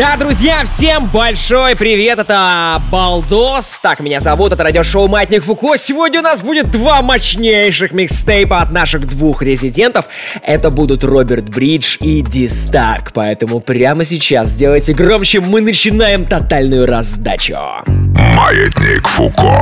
Да, 0.00 0.16
друзья, 0.16 0.64
всем 0.64 1.10
большой 1.10 1.76
привет, 1.76 2.18
это 2.18 2.80
Балдос. 2.90 3.80
Так, 3.82 4.00
меня 4.00 4.18
зовут, 4.20 4.50
это 4.50 4.62
радиошоу 4.62 5.08
Матник 5.08 5.44
Фуко. 5.44 5.76
Сегодня 5.76 6.20
у 6.20 6.22
нас 6.22 6.40
будет 6.40 6.70
два 6.70 7.02
мощнейших 7.02 7.92
микстейпа 7.92 8.62
от 8.62 8.72
наших 8.72 9.06
двух 9.06 9.42
резидентов. 9.42 10.06
Это 10.42 10.70
будут 10.70 11.04
Роберт 11.04 11.50
Бридж 11.50 11.98
и 12.00 12.22
Ди 12.22 12.48
Старк. 12.48 13.12
Поэтому 13.12 13.60
прямо 13.60 14.04
сейчас 14.04 14.48
сделайте 14.48 14.94
громче, 14.94 15.40
мы 15.40 15.60
начинаем 15.60 16.24
тотальную 16.24 16.86
раздачу. 16.86 17.58
Маятник 17.86 19.06
Фуко. 19.06 19.54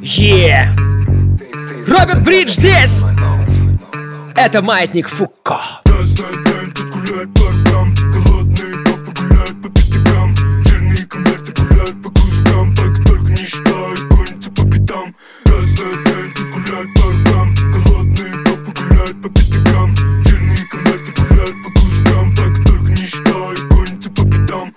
Е! 0.00 0.66
Роберт 1.86 2.22
Бридж 2.22 2.52
здесь! 2.52 3.02
Это 4.34 4.62
Маятник 4.62 5.10
Фуко. 5.10 5.58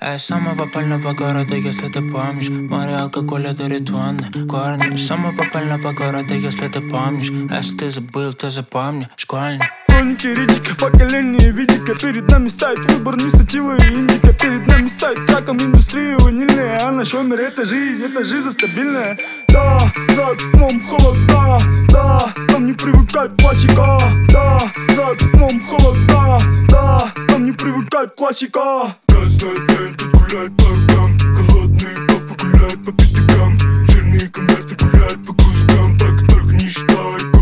Из 0.03 0.23
самого 0.23 0.65
пального 0.65 1.13
города, 1.13 1.55
если 1.55 1.87
ты 1.87 2.01
помнишь. 2.01 2.49
Море 2.49 2.95
алкоголя 2.95 3.53
до 3.53 3.67
ритуальны 3.67 4.25
корни 4.47 4.95
Из 4.95 5.07
самого 5.07 5.43
пального 5.53 5.93
города, 5.93 6.33
если 6.33 6.67
ты 6.67 6.81
помнишь. 6.81 7.29
Если 7.29 7.77
ты 7.77 7.89
забыл, 7.89 8.33
то 8.33 8.49
запомни. 8.49 9.07
Школьник 9.15 9.63
Хроники 10.03 10.27
речика, 10.27 10.75
поколение 10.75 11.49
видика 11.51 11.95
Перед 11.95 12.29
нами 12.29 12.49
стоит 12.49 12.91
выбор 12.91 13.15
не 13.15 13.29
сатива 13.29 13.77
и 13.77 13.93
индика. 13.93 14.33
Перед 14.33 14.67
нами 14.67 14.87
стоит 14.87 15.31
раком 15.31 15.57
индустрия 15.59 16.17
ванильная. 16.17 16.77
А 16.83 16.91
наш 16.91 17.13
мир? 17.13 17.39
Это 17.39 17.63
жизнь, 17.63 18.03
это 18.03 18.21
жизнь 18.25 18.51
стабильная. 18.51 19.17
Да, 19.47 19.79
за 20.13 20.27
окном 20.27 20.81
холода 20.81 21.57
Да, 21.89 22.19
нам 22.51 22.65
не 22.65 22.73
привыкать 22.73 23.31
классика. 23.41 23.97
Да, 24.29 24.59
за 24.93 25.07
окном 25.07 25.61
холода 25.61 26.37
Да, 26.69 27.13
нам 27.29 27.45
не 27.45 27.53
привыкать 27.53 28.13
классика. 28.13 28.93
Каждый 29.07 29.55
день 29.55 29.95
тут 29.97 30.11
гуляет 30.11 30.51
по 30.57 30.65
рукам. 30.65 31.17
Голодные 31.33 32.07
папы 32.09 32.45
гуляют 32.45 32.85
по 32.85 32.91
пятикам. 32.91 33.57
Жирные 33.87 34.27
конверты 34.27 34.75
гуляют 34.75 35.25
по 35.25 35.33
кускам. 35.33 35.97
Так 35.97 36.27
только 36.27 36.51
не 36.55 36.67
считай, 36.67 37.32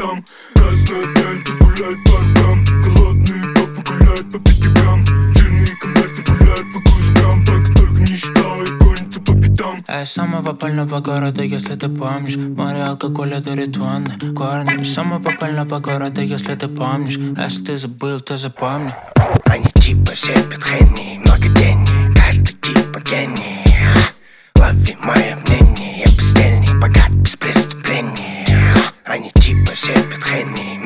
пятам 0.00 0.24
Каждый 0.54 1.14
день 1.14 1.44
тут 1.44 1.58
гуляет 1.58 1.98
по 2.04 2.16
рукам 2.16 2.64
Голодные 2.82 3.54
папы 3.54 3.92
гуляют 3.92 4.32
по 4.32 4.38
пятикам 4.38 5.06
Жирные 5.34 5.76
конверты 5.76 6.22
гуляют 6.22 6.72
по 6.72 6.80
кускам 6.80 7.44
Так 7.44 7.74
только 7.76 8.00
не 8.00 8.16
считай, 8.16 8.78
гонятся 8.78 9.20
по 9.20 9.34
пятам. 9.34 9.78
Я 9.88 10.02
из 10.02 10.10
самого 10.12 10.52
пального 10.52 11.00
города, 11.00 11.42
если 11.42 11.74
ты 11.74 11.88
помнишь 11.88 12.36
Море 12.36 12.84
алкоголя 12.84 13.40
до 13.40 13.54
ритуальны 13.54 14.12
корни 14.34 14.80
Из 14.80 14.92
самого 14.92 15.30
пального 15.38 15.78
города, 15.80 16.22
если 16.22 16.54
ты 16.54 16.68
помнишь 16.68 17.16
Если 17.16 17.64
ты 17.64 17.76
забыл, 17.76 18.20
то 18.20 18.36
запомни. 18.36 18.94
Они 19.46 19.66
типа 19.74 20.12
все 20.12 20.32
петхени, 20.44 21.18
много 21.18 21.48
денег, 21.58 22.16
каждый 22.16 22.54
типа 22.54 23.00
гений 23.00 23.64
Лови 24.54 24.96
мое 25.00 25.36
мнение, 25.36 26.00
я 26.00 26.06
бездельник, 26.06 26.80
богат 26.80 27.10
siempre 29.80 30.18
traîner 30.18 30.79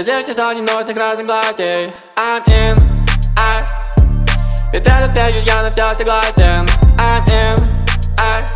Без 0.00 0.08
этих 0.08 0.34
ненужных 0.34 0.96
разногласий 0.96 1.92
I'm 2.16 2.42
in, 2.46 2.82
I. 3.38 3.66
Ведь 4.72 4.86
этот 4.86 5.14
вечер 5.14 5.42
я 5.44 5.60
на 5.60 5.70
все 5.70 5.94
согласен. 5.94 6.66
I'm 6.96 7.26
in, 7.26 7.62
I. 8.18 8.46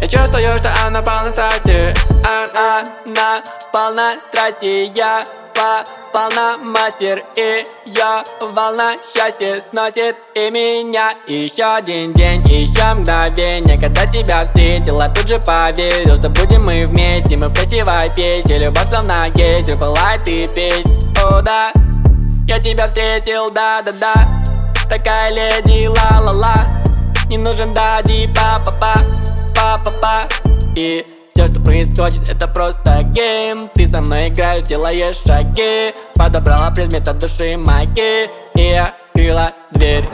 Я 0.00 0.08
чувствую, 0.08 0.56
что 0.56 0.72
она 0.86 1.02
полна 1.02 1.30
страсти. 1.32 1.92
I'm, 2.24 2.50
она 3.04 3.42
полна 3.74 4.18
страсти. 4.22 4.90
Я 4.96 5.22
по 5.54 5.84
полна 6.12 6.58
мастер 6.58 7.24
И 7.36 7.64
я 7.86 8.22
волна 8.40 8.96
счастья 9.14 9.60
сносит 9.60 10.16
и 10.34 10.50
меня. 10.50 11.10
Еще 11.26 11.64
один 11.64 12.12
день, 12.12 12.42
еще 12.42 12.94
мгновение 12.94 13.80
Когда 13.80 14.06
тебя 14.06 14.44
встретила, 14.44 15.08
тут 15.08 15.28
же 15.28 15.38
поверил 15.38 16.16
Что 16.16 16.28
будем 16.28 16.66
мы 16.66 16.86
вместе, 16.86 17.36
мы 17.36 17.48
в 17.48 17.54
красивой 17.54 18.12
песне 18.14 18.58
Любовь 18.58 18.88
словно 18.88 19.28
гейзер, 19.30 19.78
пылает 19.78 20.26
и 20.28 20.48
песнь. 20.48 20.98
О 21.22 21.40
да, 21.42 21.72
я 22.46 22.58
тебя 22.58 22.86
встретил, 22.88 23.50
да-да-да. 23.50 24.14
Такая 24.88 25.30
леди, 25.30 25.86
ла-ла-ла. 25.86 26.66
Не 27.30 27.38
нужен 27.38 27.72
дади, 27.74 28.28
па-па-па, 28.34 28.94
па-па-па. 29.54 30.28
И 30.74 31.06
Все, 31.38 31.46
что 31.46 31.60
происходит, 31.60 32.28
это 32.28 32.48
просто 32.48 33.04
гейм. 33.04 33.70
Ты 33.72 33.86
со 33.86 34.00
мной 34.00 34.26
играешь, 34.26 34.66
делаешь 34.66 35.22
шаги. 35.24 35.94
Подобрала 36.16 36.68
предмет 36.72 37.06
от 37.06 37.18
души 37.18 37.56
магии. 37.56 38.28
И 38.56 38.72
открыла 38.72 39.52
дверь. 39.70 40.08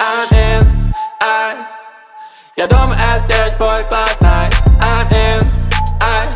I'm 0.00 0.32
in, 0.32 0.92
I 1.22 1.54
Я 2.56 2.66
думаю, 2.66 2.98
это 2.98 3.20
здесь 3.20 3.52
будет 3.52 3.86
классно 3.88 4.50
I'm 4.80 5.08
in, 5.12 5.48
I 6.02 6.28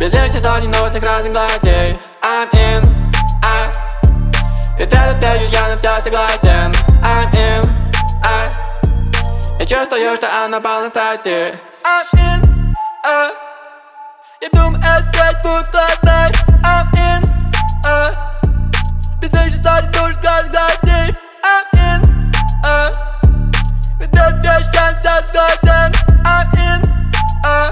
Без 0.00 0.14
этих 0.14 0.40
сотни 0.40 0.68
нотных 0.68 1.02
разногласий 1.02 1.98
I'm 2.22 2.50
in, 2.50 2.82
I 3.44 4.82
И 4.82 4.86
ты 4.86 4.96
отвечаешь, 4.96 5.50
я 5.50 5.68
на 5.68 5.76
все 5.76 6.00
согласен. 6.00 6.72
I'm 7.02 7.30
in, 7.34 7.70
I 8.24 9.58
Я 9.58 9.66
чувствую, 9.66 10.16
что 10.16 10.44
она 10.46 10.62
полна 10.62 10.88
страсти 10.88 11.52
I'm 11.85 12.05
in, 12.13 12.75
I 13.05 13.31
Я 14.41 14.49
думаю, 14.51 14.81
это 14.81 15.01
здесь 15.01 15.37
будет 15.43 15.71
классно 15.71 16.31
I'm 16.63 16.91
in, 16.93 17.21
I 17.85 18.11
Без 19.19 19.29
этих 19.29 19.61
сотни 19.61 19.87
душ 19.91 20.15
разногласий 20.17 21.15
I'm 21.43 21.65
in, 21.73 22.31
I 22.65 22.91
Ведь 23.99 24.17
отвечаешь, 24.17 24.65
я 24.73 24.91
на 24.91 24.99
все 24.99 25.21
согласен 25.31 25.91
I'm 26.23 26.51
in, 26.53 26.81
I 27.45 27.71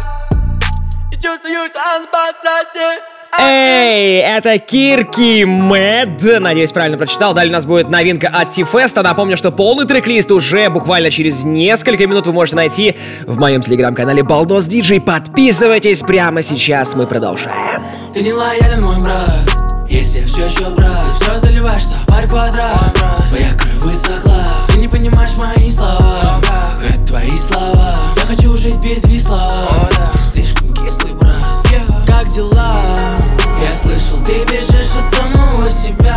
Я 1.12 1.18
чувствую, 1.22 1.68
что 1.70 1.80
она 1.80 2.06
полна 2.12 2.34
страсти 2.34 3.13
Эй, 3.39 4.21
это 4.21 4.59
Кирки 4.59 5.45
Мэд. 5.45 6.41
Надеюсь, 6.41 6.73
правильно 6.73 6.97
прочитал. 6.97 7.35
Далее 7.35 7.51
у 7.51 7.55
нас 7.55 7.67
будет 7.67 7.91
новинка 7.91 8.29
от 8.29 8.51
Ти-Феста. 8.51 9.03
Напомню, 9.03 9.37
что 9.37 9.51
полный 9.51 9.87
трек-лист 9.87 10.31
уже 10.31 10.69
буквально 10.71 11.11
через 11.11 11.43
несколько 11.43 12.07
минут 12.07 12.27
вы 12.27 12.33
можете 12.33 12.57
найти 12.57 12.95
в 13.27 13.39
моем 13.39 13.61
телеграм-канале 13.63 14.23
Балдос 14.23 14.67
Диджей. 14.67 15.01
Подписывайтесь 15.01 16.01
прямо 16.01 16.43
сейчас. 16.43 16.95
Мы 16.95 17.07
продолжаем. 17.07 17.83
Ты 18.15 18.23
не 18.23 18.33
лоялен, 18.33 18.81
мой 18.83 19.03
брат 19.03 19.29
Если 19.89 20.23
все 20.25 20.47
еще 20.47 20.71
брат 20.71 21.03
Все 21.21 21.37
заливаешь 21.41 21.87
на 21.87 21.97
парь 22.07 22.29
квадрат 22.29 22.97
Твоя 23.29 23.51
кровь 23.51 23.75
высохла 23.81 24.45
Ты 24.69 24.79
не 24.79 24.87
понимаешь 24.87 25.37
мои 25.37 25.69
слова 25.69 26.41
Это 26.81 27.05
твои 27.05 27.37
слова 27.37 27.97
Я 28.17 28.23
хочу 28.23 28.57
жить 28.57 28.77
без 28.77 29.03
висла 29.11 29.91
Ты 30.13 30.21
слишком 30.21 30.64
ты 34.25 34.45
бежишь 34.45 34.95
от 34.97 35.15
самого 35.15 35.69
себя. 35.69 36.17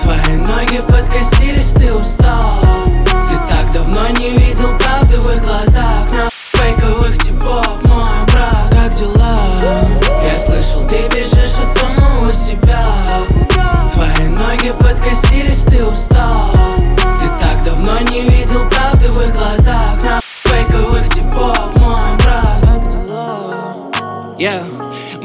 Твои 0.00 0.36
ноги 0.38 0.80
подкосились, 0.88 1.72
ты 1.72 1.92
устал 1.92 2.65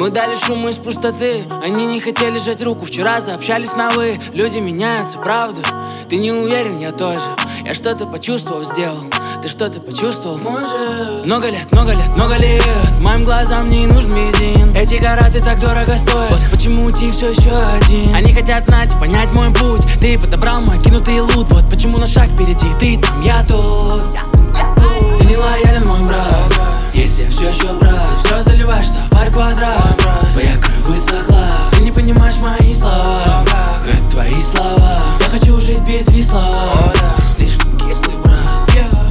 Мы 0.02 0.10
дали 0.10 0.36
шуму 0.36 0.70
из 0.70 0.78
пустоты. 0.78 1.46
Они 1.62 1.86
не 1.86 2.00
хотели 2.00 2.40
жать 2.40 2.64
руку. 2.64 2.86
Вчера 2.86 3.22
заобщались 3.22 3.76
на 3.76 3.92
вы 3.92 4.20
Люди 4.34 4.58
меняются, 4.58 5.20
правда? 5.20 5.62
Ты 6.10 6.18
не 6.18 6.32
уверен, 6.32 6.80
я 6.80 6.92
тоже. 6.92 7.26
Я 7.64 7.76
что-то 7.76 8.08
почувствовал, 8.08 8.64
сделал. 8.64 8.98
Ты 9.44 9.48
что-то 9.48 9.80
почувствовал? 9.80 10.40
Может. 10.40 11.24
Много 11.28 11.52
лет, 11.52 11.72
много 11.72 11.92
лет, 11.92 12.10
много 12.18 12.36
лет. 12.38 12.64
Моим 13.04 13.24
глазам 13.24 13.68
не 13.68 13.86
нужен 13.86 14.10
бензин. 14.10 14.76
Эти 14.76 14.98
караты 14.98 15.40
так 15.40 15.60
дорого 15.60 15.96
стоят. 15.96 16.32
Вот 16.32 16.50
почему 16.50 16.90
ты 16.90 17.12
все 17.12 17.30
еще 17.30 17.56
один? 17.56 18.16
Они 18.16 18.34
хотят 18.34 18.66
знать 18.66 19.00
понять 19.00 19.32
мой 19.36 19.54
путь. 19.54 19.84
Ты 20.00 20.18
подобрал 20.18 20.62
мой 20.62 20.82
кинутый 20.82 21.22
лут. 21.22 21.48
Вот 21.52 21.70
почему 21.70 22.00
на 22.00 22.08
шаг 22.08 22.28
впереди. 22.28 22.66
Ты 22.80 23.00
там, 23.00 23.22
я 23.22 23.46
тут. 23.46 24.10
Ты 24.10 25.26
не 25.26 25.38
лоялен, 25.38 25.86
мой 25.86 26.02
брат. 26.08 26.60
Если 26.96 27.22
я 27.22 27.30
все 27.30 27.50
еще 27.50 27.72
брат 27.80 28.11
Все 28.32 28.44
заливаешь 28.44 28.88
парь 29.10 29.30
квадрат 29.30 29.98
Твоя 30.32 30.54
кровь 30.54 30.86
высохла. 30.86 31.44
Ты 31.74 31.82
не 31.82 31.92
понимаешь 31.92 32.40
мои 32.40 32.74
слова. 32.74 33.44
Это 33.86 34.10
твои 34.10 34.42
слова. 34.42 35.02
Я 35.20 35.26
хочу 35.26 35.60
жить 35.60 35.82
без 35.82 36.08
висла 36.08 36.94
Ты 37.18 37.24
слишком 37.24 37.78
кислый, 37.78 38.16
брат. 38.24 38.40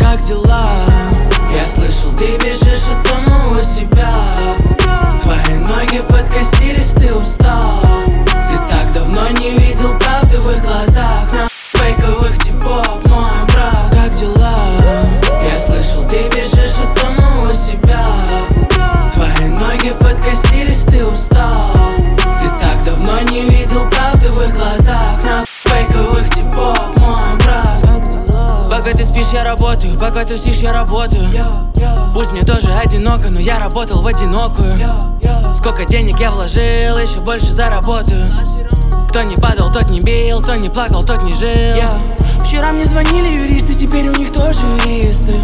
Как 0.01 0.25
дела? 0.25 0.67
Я 1.55 1.67
слышал, 1.67 2.11
ты 2.17 2.39
бежишь 2.39 2.87
от 2.89 3.11
самого 3.11 3.61
себя 3.61 4.10
спишь, 30.37 30.59
я 30.59 30.73
работаю. 30.73 31.31
Пусть 32.15 32.33
мне 32.33 32.43
тоже 32.43 32.73
одиноко, 32.73 33.31
но 33.31 33.41
я 33.41 33.59
работал 33.59 34.03
в 34.03 34.07
одинокую. 34.07 34.79
Сколько 35.55 35.85
денег 35.85 36.21
я 36.21 36.31
вложил, 36.31 36.99
еще 36.99 37.21
больше 37.21 37.51
заработаю. 37.51 38.27
Кто 39.09 39.23
не 39.23 39.37
падал, 39.37 39.73
тот 39.73 39.91
не 39.91 40.01
бил, 40.01 40.41
кто 40.41 40.55
не 40.55 40.69
плакал, 40.69 41.03
тот 41.05 41.23
не 41.23 41.33
жил. 41.33 41.83
Вчера 42.45 42.73
мне 42.73 42.85
звонили 42.85 43.29
юристы, 43.29 43.75
теперь 43.75 44.09
у 44.09 44.15
них 44.17 44.33
тоже 44.33 44.61
юристы. 44.87 45.35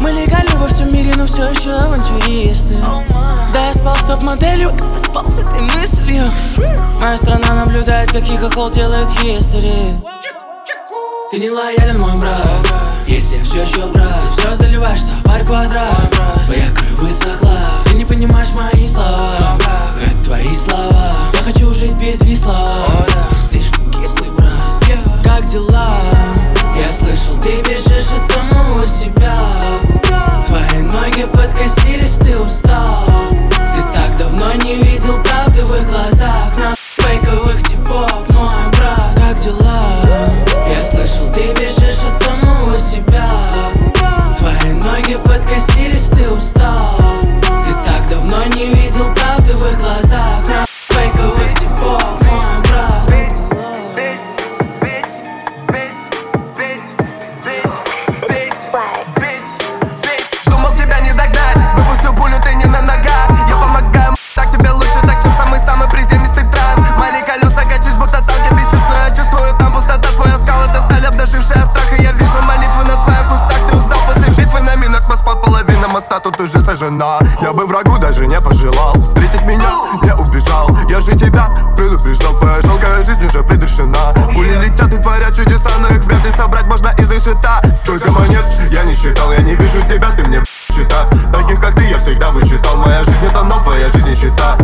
Мы 0.00 0.12
легальны 0.12 0.56
во 0.56 0.68
всем 0.68 0.88
мире, 0.92 1.12
но 1.16 1.26
все 1.26 1.48
еще 1.48 1.72
авантюристы. 1.72 2.82
Да, 3.52 3.68
я 3.68 3.74
спал 3.74 3.96
с 3.96 4.04
топ-моделью, 4.04 4.70
когда 4.70 4.98
спал 4.98 5.26
с 5.26 5.38
этой 5.38 5.60
мыслью. 5.60 6.30
Моя 7.00 7.16
страна 7.18 7.54
наблюдает, 7.54 8.12
как 8.12 8.28
их 8.28 8.42
охол 8.42 8.70
делает 8.70 9.08
history 9.22 10.02
ты 11.34 11.40
не 11.40 11.50
лоялен, 11.50 11.98
мой 11.98 12.16
брат 12.16 12.83
Если 13.06 13.42
все 13.42 13.62
еще 13.62 13.86
брат 13.92 14.20
Все 14.36 14.56
заливаешь 14.56 15.02
на 15.02 15.22
парь 15.30 15.44
квадрат 15.44 16.10
Твоя 16.44 16.66
кровь 16.68 16.92
высохла 16.98 17.58
Ты 17.86 17.94
не 17.94 18.04
понимаешь 18.04 18.52
мои 18.54 18.84
слова. 18.84 19.58
Это 20.00 20.24
твои 20.24 20.54
слова 20.54 21.12
Я 21.34 21.42
хочу 21.44 21.72
жить 21.72 21.94
без 21.94 22.20
висла 22.22 22.86
Ты 23.28 23.36
слишком 23.36 23.90
кислый, 23.90 24.30
брат 24.30 25.24
Как 25.24 25.44
дела? 25.46 25.94
Я 26.76 26.90
слышал, 26.90 27.38
ты 27.38 27.62
бежишь 27.62 28.10
от 28.10 28.32
самого 28.32 28.84
себя. 28.84 29.32
Твои 30.46 30.82
ноги 30.82 31.24
подкосились, 31.32 32.16
ты 32.16 32.36
устал. 32.36 33.06
Ты 33.38 33.80
так 33.94 34.16
давно 34.18 34.52
не 34.64 34.74
видел 34.74 35.22
правды 35.22 35.64
в 35.64 35.74
их 35.76 35.88
глазах. 35.88 36.56
На 36.56 36.74
фейковых 36.76 37.62
типов, 37.62 38.12
мой 38.30 38.50
брат 38.72 39.16
Как 39.16 39.40
дела? 39.40 39.82
Я 40.68 40.82
слышал, 40.82 41.30
ты 41.30 41.52
бежишь 41.52 42.02
от 42.02 42.22
самого 42.24 42.43
подкосились, 45.34 46.08
ты 46.10 46.30
устал 46.30 47.13
сожжена 76.84 77.18
Я 77.40 77.52
бы 77.52 77.66
врагу 77.66 77.98
даже 77.98 78.26
не 78.26 78.40
пожелал. 78.40 78.94
Встретить 79.02 79.44
меня, 79.44 79.70
не 80.02 80.14
убежал. 80.14 80.68
Я 80.88 81.00
же 81.00 81.12
тебя 81.12 81.48
предупреждал. 81.76 82.34
Твоя 82.38 82.60
жалкая 82.60 83.02
жизнь 83.02 83.26
уже 83.26 83.42
предрешена. 83.42 84.12
Пули 84.34 84.54
летят 84.54 84.92
и 84.92 84.98
творят 84.98 85.34
чудеса 85.34 85.70
Но 85.80 85.88
их 85.88 86.04
вряд 86.04 86.24
ли 86.24 86.30
собрать 86.30 86.66
можно 86.66 86.88
из 86.98 87.10
решета 87.10 87.60
Сколько 87.76 88.10
монет 88.12 88.44
я 88.70 88.84
не 88.84 88.94
считал 88.94 89.32
Я 89.32 89.40
не 89.40 89.54
вижу 89.54 89.80
тебя, 89.82 90.10
ты 90.16 90.24
мне 90.24 90.42
чита. 90.68 91.06
Таких 91.32 91.60
как 91.60 91.74
ты 91.74 91.84
я 91.84 91.98
всегда 91.98 92.30
вычитал. 92.30 92.76
Моя 92.78 93.04
жизнь 93.04 93.26
это 93.26 93.42
но 93.44 93.58
твоя 93.60 93.88
жизнь 93.88 94.08
не 94.08 94.16
чита 94.16 94.56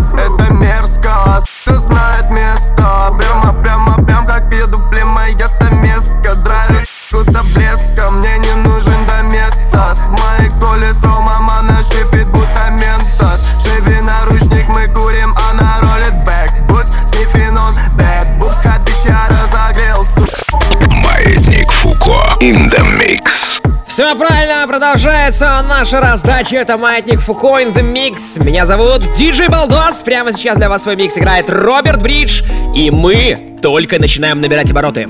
Все 24.01 24.17
правильно, 24.17 24.67
продолжается 24.67 25.63
наша 25.69 26.01
раздача. 26.01 26.57
Это 26.57 26.79
Маятник 26.79 27.21
Фуко 27.21 27.61
in 27.61 27.75
the 27.75 27.83
Mix. 27.83 28.43
Меня 28.43 28.65
зовут 28.65 29.13
Диджей 29.13 29.49
Балдос. 29.49 30.01
Прямо 30.01 30.33
сейчас 30.33 30.57
для 30.57 30.71
вас 30.71 30.85
свой 30.85 30.97
микс 30.97 31.19
играет 31.19 31.51
Роберт 31.51 32.01
Бридж. 32.01 32.43
И 32.75 32.91
мы 32.91 33.59
только 33.61 33.99
начинаем 33.99 34.41
набирать 34.41 34.71
обороты. 34.71 35.07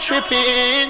Tripping. 0.00 0.89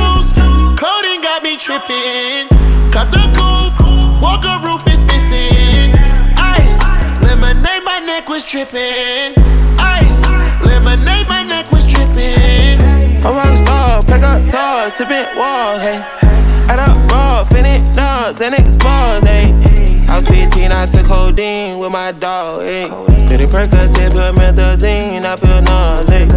tripping. 1.71 2.51
Cut 2.91 3.07
the 3.15 3.23
coupe, 3.31 3.79
walker 4.19 4.59
roof 4.67 4.83
is 4.91 5.05
missing. 5.07 5.95
Ice, 6.35 6.79
lemonade, 7.23 7.83
my 7.85 7.99
neck 8.03 8.27
was 8.27 8.43
tripping. 8.43 9.31
Ice, 9.79 10.19
lemonade, 10.59 11.27
my 11.31 11.43
neck 11.47 11.71
was 11.71 11.87
tripping. 11.87 12.75
A 13.23 13.29
rock 13.31 13.55
star, 13.55 14.03
pack 14.03 14.23
up 14.23 14.43
doors, 14.51 14.91
tipping 14.97 15.23
walls, 15.39 15.79
hey. 15.79 16.03
Add 16.67 16.79
up 16.79 16.97
raw, 17.09 17.45
finish 17.45 17.79
nuts, 17.95 18.41
and 18.41 18.51
bars, 18.79 19.23
hey. 19.23 19.55
I 20.09 20.17
was 20.17 20.27
15, 20.27 20.71
I 20.73 20.85
took 20.85 21.05
codeine 21.05 21.79
with 21.79 21.91
my 21.91 22.11
dog, 22.11 22.63
hey. 22.63 22.89
Pretty 23.29 23.45
Percocet, 23.45 24.11
promethazine, 24.11 25.23
I 25.23 25.35
feel 25.37 25.61
nauseous. 25.61 26.33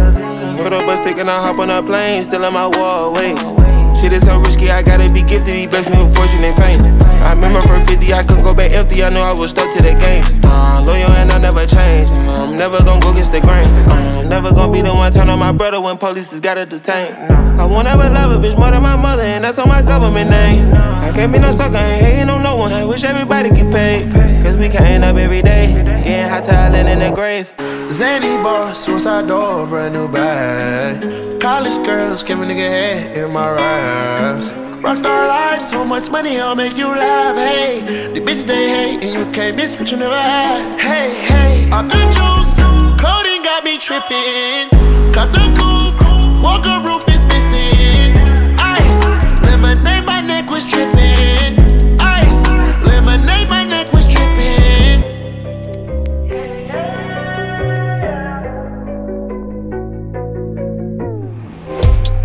Put 0.61 0.71
up 0.71 0.87
a 0.87 0.95
stick 0.95 1.17
and 1.17 1.29
I 1.29 1.41
hop 1.41 1.59
on 1.59 1.69
a 1.69 1.83
plane, 1.83 2.23
still 2.23 2.45
in 2.45 2.53
my 2.53 2.67
wall, 2.67 3.13
wait. 3.13 3.84
Shit 4.05 4.13
is 4.13 4.23
so 4.23 4.39
risky, 4.39 4.69
I 4.69 4.83
gotta 4.83 5.11
be 5.11 5.23
gifted. 5.23 5.55
He 5.55 5.65
blessed 5.65 5.89
me 5.89 6.03
with 6.03 6.15
fortune 6.15 6.43
and 6.43 6.55
fame. 6.55 7.14
Remember 7.35 7.61
from 7.61 7.85
50, 7.85 8.13
I 8.13 8.23
couldn't 8.23 8.43
go 8.43 8.55
back 8.55 8.73
empty. 8.73 9.03
I 9.03 9.09
knew 9.09 9.19
I 9.19 9.33
was 9.33 9.51
stuck 9.51 9.71
to 9.75 9.81
the 9.83 9.93
game. 9.99 10.23
Uh, 10.43 10.83
loyal 10.87 11.11
and 11.19 11.31
I 11.31 11.37
never 11.37 11.65
change. 11.67 12.09
Uh, 12.17 12.47
I'm 12.47 12.55
never 12.55 12.79
gonna 12.83 13.01
go 13.01 13.11
against 13.11 13.33
the 13.33 13.41
grain. 13.41 13.67
Uh, 13.91 14.23
I'm 14.23 14.29
never 14.29 14.51
gonna 14.51 14.71
be 14.71 14.81
the 14.81 14.93
one 14.93 15.11
turn 15.11 15.29
on 15.29 15.39
my 15.39 15.51
brother 15.51 15.79
when 15.81 15.97
police 15.97 16.29
just 16.31 16.41
gotta 16.41 16.65
detain. 16.65 17.13
I 17.59 17.65
won't 17.65 17.87
ever 17.87 18.09
love 18.09 18.31
a 18.31 18.39
bitch 18.45 18.57
more 18.57 18.71
than 18.71 18.81
my 18.81 18.95
mother, 18.95 19.23
and 19.23 19.43
that's 19.43 19.59
on 19.59 19.67
my 19.67 19.81
government 19.81 20.29
name. 20.29 20.73
I 20.73 21.11
can't 21.13 21.31
be 21.31 21.39
no 21.39 21.51
sucker, 21.51 21.77
ain't 21.77 22.05
hating 22.05 22.29
on 22.29 22.41
no 22.41 22.55
one. 22.55 22.71
I 22.71 22.83
wish 22.85 23.03
everybody 23.03 23.49
get 23.49 23.71
paid. 23.71 24.11
Cause 24.43 24.57
we 24.57 24.69
can't 24.69 25.03
up 25.03 25.15
every 25.15 25.41
day. 25.41 25.73
Getting 26.03 26.29
hot 26.29 26.43
talent 26.43 26.87
in 26.87 26.99
the 26.99 27.11
grave. 27.13 27.51
Zany 27.91 28.41
boss, 28.43 28.85
suicide 28.85 29.27
door, 29.27 29.65
brand 29.67 29.93
new 29.93 30.07
bag. 30.07 31.39
College 31.41 31.77
girls, 31.85 32.23
give 32.23 32.39
a 32.39 32.45
nigga 32.45 32.69
head 32.69 33.17
in 33.17 33.31
my 33.31 33.49
raps. 33.49 34.64
Rockstar 34.85 35.27
life, 35.27 35.61
so 35.63 35.83
much 35.83 36.11
money, 36.11 36.39
I'll 36.39 36.55
make 36.55 36.77
you 36.77 36.85
laugh. 36.85 37.35
Hey, 37.35 37.81
the 38.13 38.19
bitch 38.19 38.45
they 38.45 38.69
hate, 38.69 39.03
and 39.03 39.13
you 39.13 39.25
can't 39.31 39.55
miss 39.57 39.79
what 39.79 39.89
you 39.89 39.97
never 39.97 40.13
had. 40.13 40.79
Hey, 40.79 41.09
hey, 41.25 41.71
off 41.71 41.87
the 41.89 41.97
juice, 42.13 42.61
codeine 43.01 43.41
got 43.41 43.63
me 43.63 43.79
tripping. 43.79 44.69
Cut 45.11 45.33
the 45.33 45.49
coupe, 45.57 45.97
walker 46.43 46.77
roof 46.85 47.03
is 47.09 47.25
missing. 47.25 48.13
Ice, 48.59 49.09
lemonade, 49.41 50.05
my 50.05 50.21
neck 50.21 50.51
was 50.51 50.67
tripping. 50.69 51.57
Ice, 51.99 52.47
lemonade, 52.85 53.49
my 53.49 53.63
neck 53.63 53.91
was 53.91 54.05
tripping. 54.05 55.01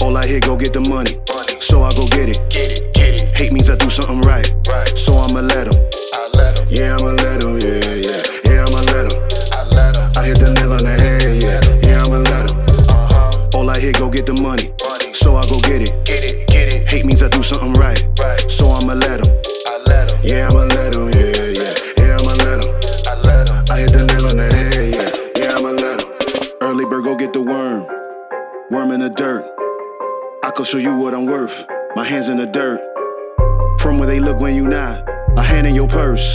All 0.03 0.15
I 0.15 0.27
hear, 0.27 0.41
go 0.41 0.59
get 0.59 0.75
the 0.75 0.81
money. 0.81 1.17
So 1.61 1.83
I 1.83 1.93
go 1.93 2.07
get 2.09 2.31
it. 2.31 2.41
Get 2.49 2.73
it, 2.73 2.95
get 2.95 3.15
it. 3.21 3.37
Hate 3.37 3.53
means 3.53 3.69
I 3.69 3.77
do 3.77 3.91
something 3.91 4.23
right. 4.23 4.51
Right. 4.67 4.89
So 4.97 5.13
I'ma 5.13 5.41
let 5.41 5.69
him. 5.69 5.77
Yeah, 6.71 6.97
I'ma 6.99 7.13
let 7.21 7.43
him. 7.43 7.59
Yeah, 7.61 8.01
yeah. 8.01 8.23
Yeah, 8.49 8.65
I'ma 8.65 8.81
let 8.89 9.13
him. 9.13 9.21
I 9.53 9.65
let 9.69 9.97
him. 9.97 10.13
I 10.17 10.25
hit 10.25 10.39
the 10.39 10.55
nail 10.57 10.73
on 10.73 10.85
the 10.85 10.97
head. 10.97 11.23
Yeah, 11.43 11.61
yeah, 11.87 12.03
I'ma 12.03 12.25
let 12.31 12.51
him. 12.51 12.59
Uh-huh. 12.89 13.59
All 13.59 13.69
I 13.69 13.79
hear, 13.79 13.93
go 13.93 14.09
get 14.09 14.25
the 14.25 14.35
money. 14.41 14.73
So 15.13 15.37
I 15.37 15.45
go 15.49 15.61
get 15.61 15.83
it. 15.83 15.93
Get 16.07 16.25
it, 16.25 16.49
get 16.49 16.73
it. 16.73 16.89
Hate 16.89 17.05
means 17.05 17.23
I 17.23 17.29
do 17.29 17.43
something 17.43 17.75
right. 17.75 18.10
Hands 32.11 32.29
in 32.29 32.39
the 32.39 32.47
dirt. 32.47 32.81
From 33.79 33.99
where 33.99 34.09
they 34.09 34.19
look 34.19 34.41
when 34.41 34.57
you 34.57 34.67
not. 34.67 35.09
A 35.39 35.43
hand 35.43 35.65
in 35.69 35.77
your 35.77 35.87
purse. 35.87 36.35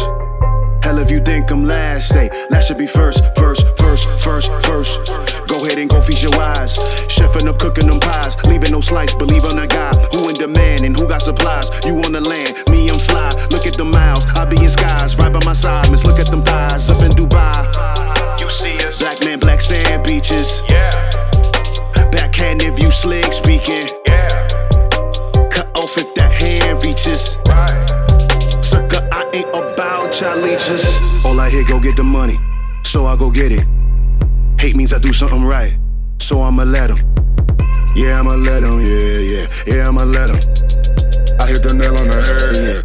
Hell 0.82 1.00
if 1.00 1.12
you 1.12 1.20
think 1.20 1.51
I'm 1.51 1.65
last, 1.65 2.08
say 2.08 2.29
last 2.50 2.67
should 2.67 2.77
be 2.77 2.88
first, 2.88 3.36
first, 3.36 3.67
first, 3.77 4.08
first, 4.24 4.48
first. 4.65 4.96
Go 5.50 5.58
ahead 5.65 5.77
and 5.77 5.89
go 5.89 6.00
feast 6.01 6.24
your 6.24 6.34
eyes. 6.39 6.77
Chefing 7.12 7.48
up, 7.48 7.60
cooking 7.60 7.88
them 7.88 8.00
pies, 8.00 8.41
leaving 8.46 8.72
no 8.72 8.79
slice. 8.79 9.13
Believe 9.13 9.44
on 9.44 9.58
the 9.58 9.67
guy 9.67 9.91
who 10.15 10.29
in 10.29 10.36
demand 10.36 10.86
and 10.86 10.96
who 10.96 11.10
got 11.10 11.22
supplies. 11.22 11.70
You 11.84 11.98
on 11.98 12.13
the 12.13 12.22
land, 12.22 12.55
me 12.72 12.89
I'm 12.89 13.00
fly. 13.00 13.32
Look 13.51 13.67
at 13.67 13.75
the 13.75 13.84
miles, 13.84 14.25
I 14.27 14.46
be 14.46 14.55
in 14.63 14.70
skies, 14.70 15.17
right 15.17 15.34
by 15.34 15.44
my 15.44 15.53
side. 15.53 15.91
Miss, 15.91 16.05
look 16.05 16.20
at 16.20 16.27
them 16.27 16.39
thighs 16.39 16.89
up 16.89 17.03
in 17.03 17.12
Dubai. 17.12 18.39
You 18.39 18.50
see 18.50 18.77
us, 18.88 19.00
black 19.00 19.20
man, 19.25 19.39
black 19.39 19.60
sand 19.60 20.05
beaches. 20.05 20.63
Yeah. 20.70 20.91
Backhand 22.12 22.62
if 22.62 22.79
you 22.79 22.91
slick 22.91 23.34
speaking. 23.34 24.04
Right. 26.85 28.63
Sucker, 28.63 29.09
I 29.11 29.27
ain't 29.33 29.49
about 29.49 30.21
y'all 30.21 30.37
leeches. 30.37 30.85
All 31.25 31.39
I 31.39 31.49
hear, 31.49 31.65
go 31.67 31.79
get 31.79 31.95
the 31.95 32.03
money. 32.03 32.37
So 32.83 33.07
I 33.07 33.17
go 33.17 33.31
get 33.31 33.51
it. 33.51 33.65
Hate 34.61 34.75
means 34.75 34.93
I 34.93 34.99
do 34.99 35.11
something 35.11 35.43
right. 35.43 35.75
So 36.19 36.41
I'ma 36.41 36.61
let 36.61 36.91
him. 36.91 36.99
Yeah, 37.95 38.19
I'ma 38.19 38.35
let 38.35 38.61
him. 38.61 38.81
Yeah, 38.81 39.17
yeah. 39.17 39.45
Yeah, 39.65 39.87
I'ma 39.87 40.03
let 40.03 40.29
him. 40.29 40.37
I 41.39 41.47
hit 41.47 41.63
the 41.63 41.73
nail 41.73 41.97
on 41.97 42.07
the 42.07 42.21
head. 42.21 42.84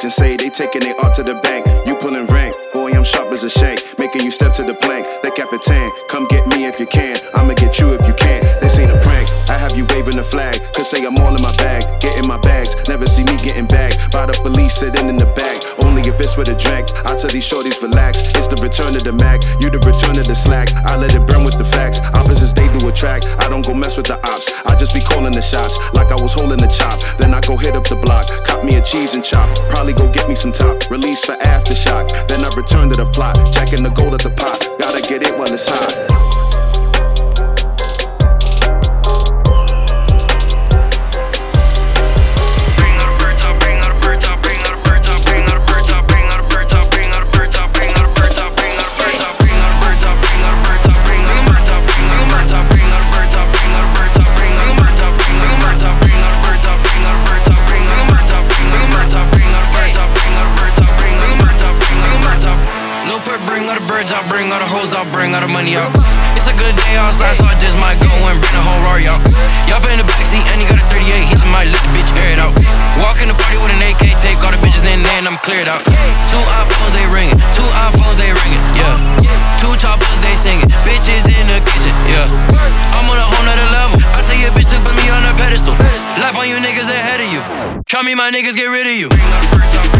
Stage 0.00 0.04
and 0.04 0.12
say 0.12 0.36
they 0.36 0.50
taking 0.50 0.80
their 0.80 0.98
art 1.00 1.14
to 1.16 1.22
the 1.22 1.34
bank? 1.34 1.66
You 1.86 1.94
pulling 1.94 2.26
rank, 2.26 2.54
boy, 2.72 2.92
I'm 2.92 3.04
sharp 3.04 3.32
as 3.32 3.44
a 3.44 3.50
shank. 3.50 3.98
Making 3.98 4.22
you 4.22 4.30
step 4.30 4.52
to 4.54 4.62
the 4.62 4.74
plank. 4.74 5.06
The 5.22 5.30
Capitan, 5.30 5.90
come 6.08 6.26
get 6.28 6.46
me 6.48 6.66
if 6.66 6.80
you 6.80 6.86
can. 6.86 7.16
I'ma 7.34 7.54
get 7.54 7.78
you 7.78 7.92
if 7.94 8.06
you 8.06 8.14
can. 8.14 8.42
This 8.60 8.78
ain't 8.78 8.90
a 8.90 9.00
prank. 9.00 9.28
I 9.48 9.58
have 9.58 9.76
you 9.76 9.84
waving 9.90 10.16
the 10.16 10.24
flag. 10.24 10.60
Could 10.74 10.86
say 10.86 11.04
I'm 11.04 11.16
all 11.18 11.34
in 11.34 11.42
my 11.42 11.54
bag. 11.56 11.84
Getting 12.00 12.26
my 12.26 12.38
bags. 12.40 12.76
Never 12.88 13.06
see 13.06 13.24
me 13.24 13.36
getting 13.38 13.66
bagged. 13.66 14.12
By 14.12 14.26
the 14.26 14.32
police 14.42 14.74
sitting 14.74 15.08
in 15.08 15.16
the 15.16 15.26
back. 15.36 15.56
Your 16.10 16.18
fist 16.18 16.36
with 16.36 16.48
a 16.48 16.58
drink. 16.58 16.90
I 17.06 17.14
tell 17.14 17.30
these 17.30 17.46
shorties 17.46 17.78
relax. 17.86 18.34
It's 18.34 18.50
the 18.50 18.58
return 18.58 18.98
of 18.98 19.04
the 19.06 19.12
Mac. 19.12 19.46
You 19.62 19.70
the 19.70 19.78
return 19.78 20.18
of 20.18 20.26
the 20.26 20.34
slack. 20.34 20.74
I 20.82 20.96
let 20.96 21.14
it 21.14 21.22
burn 21.22 21.46
with 21.46 21.54
the 21.54 21.62
facts. 21.62 22.02
Opposites 22.18 22.52
they 22.52 22.66
do 22.66 22.88
attract. 22.88 23.30
I 23.38 23.48
don't 23.48 23.64
go 23.64 23.72
mess 23.74 23.96
with 23.96 24.06
the 24.06 24.18
ops. 24.26 24.66
I 24.66 24.74
just 24.74 24.92
be 24.92 24.98
calling 25.06 25.30
the 25.30 25.40
shots 25.40 25.78
like 25.94 26.10
I 26.10 26.18
was 26.18 26.32
holding 26.32 26.58
the 26.58 26.66
chop. 26.66 26.98
Then 27.18 27.32
I 27.32 27.40
go 27.42 27.56
hit 27.56 27.76
up 27.76 27.86
the 27.86 27.94
block. 27.94 28.26
Cop 28.44 28.64
me 28.64 28.74
a 28.74 28.82
cheese 28.82 29.14
and 29.14 29.22
chop. 29.22 29.46
Probably 29.70 29.92
go 29.92 30.10
get 30.10 30.28
me 30.28 30.34
some 30.34 30.50
top. 30.50 30.82
Release 30.90 31.24
for 31.24 31.38
aftershock. 31.46 32.10
Then 32.26 32.42
I 32.42 32.50
return 32.58 32.90
to 32.90 32.96
the 32.96 33.06
plot. 33.06 33.38
Checking 33.54 33.84
the 33.84 33.90
gold 33.90 34.14
at 34.14 34.22
the 34.26 34.30
pot. 34.30 34.58
Gotta 34.82 35.06
get 35.06 35.22
it 35.22 35.38
while 35.38 35.52
it's 35.52 35.70
hot. 35.70 36.09
Bring 64.50 64.58
all 64.58 64.66
the 64.66 64.74
hoes 64.82 64.90
out, 64.98 65.06
bring 65.14 65.30
all 65.30 65.44
the 65.46 65.52
money 65.54 65.78
out. 65.78 65.94
It's 66.34 66.50
a 66.50 66.56
good 66.58 66.74
day 66.74 66.94
outside, 66.98 67.38
so 67.38 67.46
I 67.46 67.54
just 67.62 67.78
might 67.78 68.02
go 68.02 68.10
and 68.10 68.34
bring 68.42 68.50
the 68.50 68.64
whole 68.66 68.82
Rory 68.82 69.06
out. 69.06 69.22
Y'all 69.70 69.78
in 69.94 70.02
the 70.02 70.06
backseat 70.10 70.42
and 70.50 70.58
he 70.58 70.66
got 70.66 70.82
a 70.82 70.86
38, 70.90 71.06
he 71.06 71.30
just 71.30 71.46
might 71.54 71.70
let 71.70 71.78
the 71.78 71.90
bitch 71.94 72.10
air 72.18 72.34
it 72.34 72.40
out. 72.42 72.50
Walk 72.98 73.22
in 73.22 73.30
the 73.30 73.38
party 73.38 73.62
with 73.62 73.70
an 73.70 73.78
AK, 73.78 74.18
take 74.18 74.42
all 74.42 74.50
the 74.50 74.58
bitches 74.58 74.82
in 74.90 75.06
there 75.06 75.18
and 75.22 75.30
I'm 75.30 75.38
cleared 75.46 75.70
out. 75.70 75.78
Two 76.26 76.42
iPhones, 76.42 76.92
they 76.98 77.06
ringing, 77.14 77.38
two 77.54 77.68
iPhones, 77.86 78.18
they 78.18 78.26
ringing, 78.34 78.62
yeah. 78.74 78.98
Two 79.62 79.70
choppers, 79.78 80.18
they 80.18 80.34
singing, 80.34 80.66
bitches 80.82 81.30
in 81.30 81.46
the 81.46 81.62
kitchen, 81.70 81.94
yeah. 82.10 82.26
I'm 82.98 83.06
on 83.06 83.14
a 83.14 83.22
whole 83.22 83.46
nother 83.46 83.70
level. 83.70 84.02
I 84.18 84.26
tell 84.26 84.34
your 84.34 84.50
bitch 84.50 84.74
to 84.74 84.82
put 84.82 84.98
me 84.98 85.06
on 85.14 85.22
a 85.30 85.32
pedestal. 85.38 85.78
Life 86.18 86.34
on 86.34 86.50
you 86.50 86.58
niggas 86.58 86.90
ahead 86.90 87.22
of 87.22 87.30
you. 87.30 87.40
Try 87.86 88.02
me, 88.02 88.18
my 88.18 88.34
niggas 88.34 88.58
get 88.58 88.66
rid 88.66 88.90
of 88.90 88.96
you. 88.98 89.99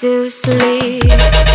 to 0.00 0.30
sleep. 0.30 1.49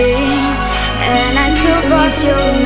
and 0.00 1.38
I 1.38 1.48
still 1.48 1.82
brought 1.88 2.24
you. 2.24 2.61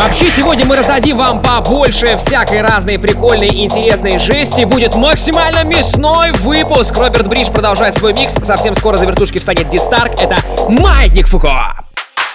Вообще, 0.00 0.30
сегодня 0.30 0.64
мы 0.64 0.76
раздадим 0.76 1.18
вам 1.18 1.42
побольше 1.42 2.16
всякой 2.18 2.62
разной 2.62 3.00
прикольной 3.00 3.48
и 3.48 3.64
интересной 3.64 4.20
жести. 4.20 4.62
Будет 4.62 4.94
максимально 4.94 5.64
мясной 5.64 6.30
выпуск. 6.30 6.96
Роберт 6.96 7.26
Бридж 7.26 7.50
продолжает 7.50 7.98
свой 7.98 8.12
микс. 8.12 8.32
Совсем 8.44 8.76
скоро 8.76 8.96
за 8.96 9.06
вертушки 9.06 9.38
встанет 9.38 9.68
Дистарк. 9.70 10.12
Это 10.22 10.36
Маятник 10.68 11.26
Фуко. 11.26 11.74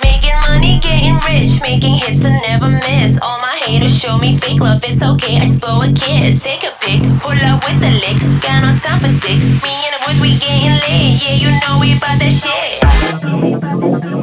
Making 0.04 0.36
money, 0.49 0.78
getting 0.82 1.17
rich, 1.30 1.62
making 1.62 1.95
hits 1.95 2.26
and 2.26 2.36
never 2.45 2.67
miss. 2.67 3.17
All 3.21 3.39
my 3.39 3.58
haters 3.65 3.97
show 3.97 4.17
me 4.17 4.38
fake 4.38 4.60
love, 4.60 4.84
it's 4.84 5.02
okay, 5.02 5.38
I 5.38 5.43
just 5.43 5.62
blow 5.62 5.80
a 5.82 5.88
kiss. 5.88 6.43
Take 6.43 6.65
a 6.65 6.73
pic, 6.82 7.02
pull 7.21 7.32
up 7.32 7.63
with 7.63 7.80
the 7.80 7.91
licks, 8.06 8.34
got 8.43 8.62
no 8.62 8.76
time 8.78 8.99
for 8.99 9.08
dicks. 9.26 9.47
Me 9.63 9.71
and 9.88 9.95
the 9.95 10.04
boys, 10.06 10.19
we 10.19 10.38
getting 10.38 10.76
lit, 10.84 11.23
yeah, 11.23 11.36
you 11.39 11.52
know 11.63 11.80
we 11.80 11.95
bout 11.97 12.19
that 12.19 12.34
shit. 12.34 14.22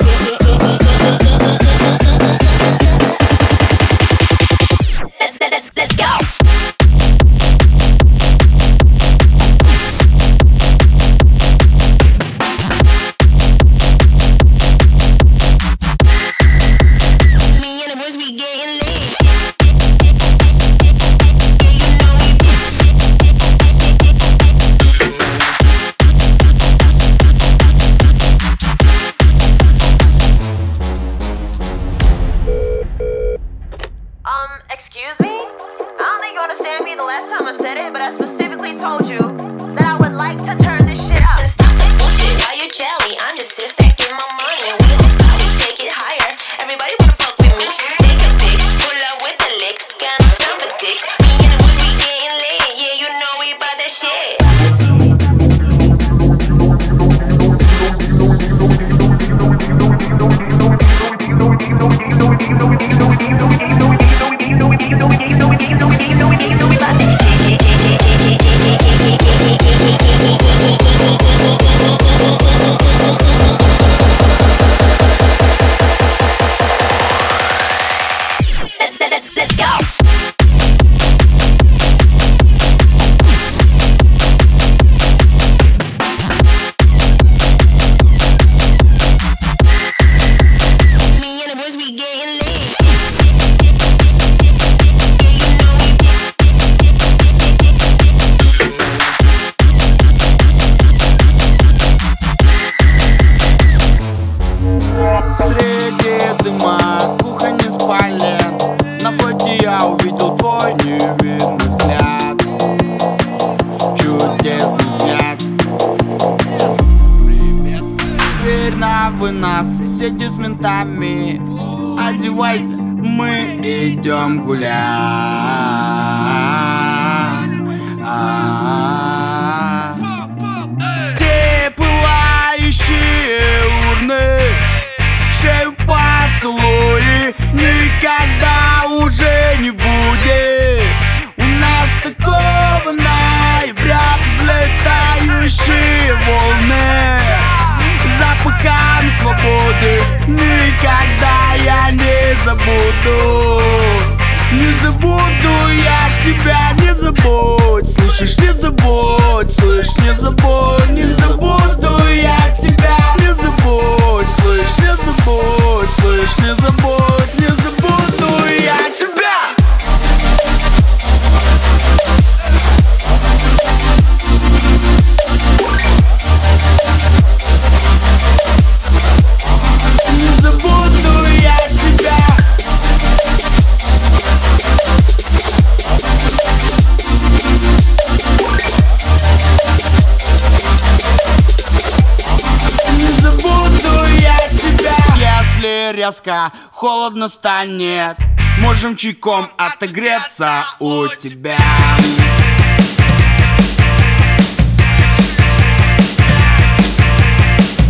холодно 197.11 197.27
станет. 197.27 198.17
Можем 198.59 198.95
чайком 198.95 199.45
отогреться 199.57 200.63
у 200.79 201.07
тебя. 201.07 201.57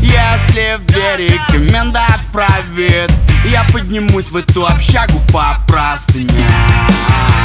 Если 0.01 0.77
в 0.77 0.86
двери 0.88 1.39
коменда 1.49 2.05
отправит 2.07 3.12
Я 3.45 3.63
поднимусь 3.71 4.29
в 4.29 4.36
эту 4.36 4.65
общагу 4.65 5.21
по 5.31 5.57
простыням 5.67 7.40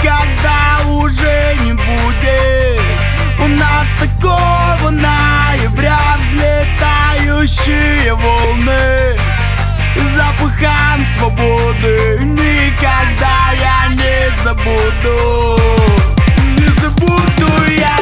никогда 0.00 0.78
уже 0.88 1.56
не 1.64 1.72
будет. 1.72 2.80
У 3.38 3.48
нас 3.48 3.88
такого 3.98 4.90
ноября 4.90 5.98
взлетающие 6.18 8.14
волны. 8.14 9.16
Запахом 10.14 11.04
свободы 11.06 12.18
никогда 12.20 13.52
я 13.60 13.88
не 13.94 14.30
забуду. 14.42 15.58
Не 16.58 16.68
забуду 16.80 17.50
я 17.70 17.99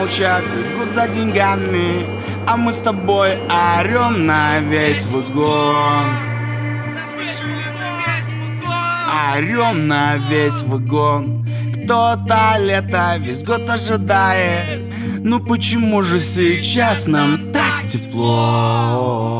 молчат, 0.00 0.44
бегут 0.54 0.92
за 0.92 1.06
деньгами 1.08 2.06
А 2.46 2.56
мы 2.56 2.72
с 2.72 2.78
тобой 2.78 3.38
орем 3.48 4.26
на 4.26 4.60
весь 4.60 5.04
вагон 5.06 6.06
Орем 9.32 9.88
на 9.88 10.16
весь 10.16 10.62
вагон 10.62 11.46
Кто-то 11.74 12.56
лето 12.58 13.16
весь 13.18 13.44
год 13.44 13.68
ожидает. 13.68 14.80
Ну 15.22 15.40
почему 15.40 16.02
же 16.02 16.20
сейчас 16.20 17.06
нам 17.06 17.52
так 17.52 17.86
тепло? 17.86 19.39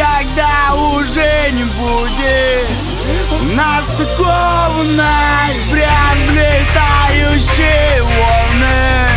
Никогда 0.00 0.74
уже 0.94 1.50
не 1.52 1.64
будет. 1.64 2.68
У 3.38 3.54
нас 3.54 3.88
такого 3.98 4.82
ноября 4.96 5.90
Взлетающие 6.16 8.02
волны. 8.02 9.10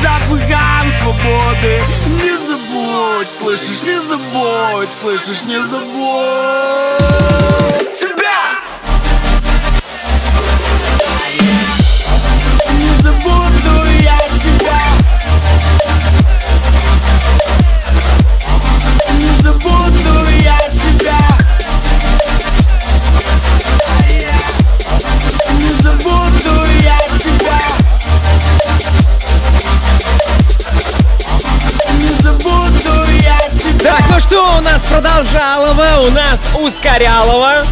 Запахом 0.00 0.90
свободы 0.98 1.82
Не 2.22 2.36
забудь, 2.38 3.30
слышишь, 3.30 3.82
не 3.82 4.00
забудь 4.00 4.92
Слышишь, 4.92 5.44
не 5.44 5.60
забудь 5.60 7.02
нас 36.62 36.74
ускорялово. 36.74 37.64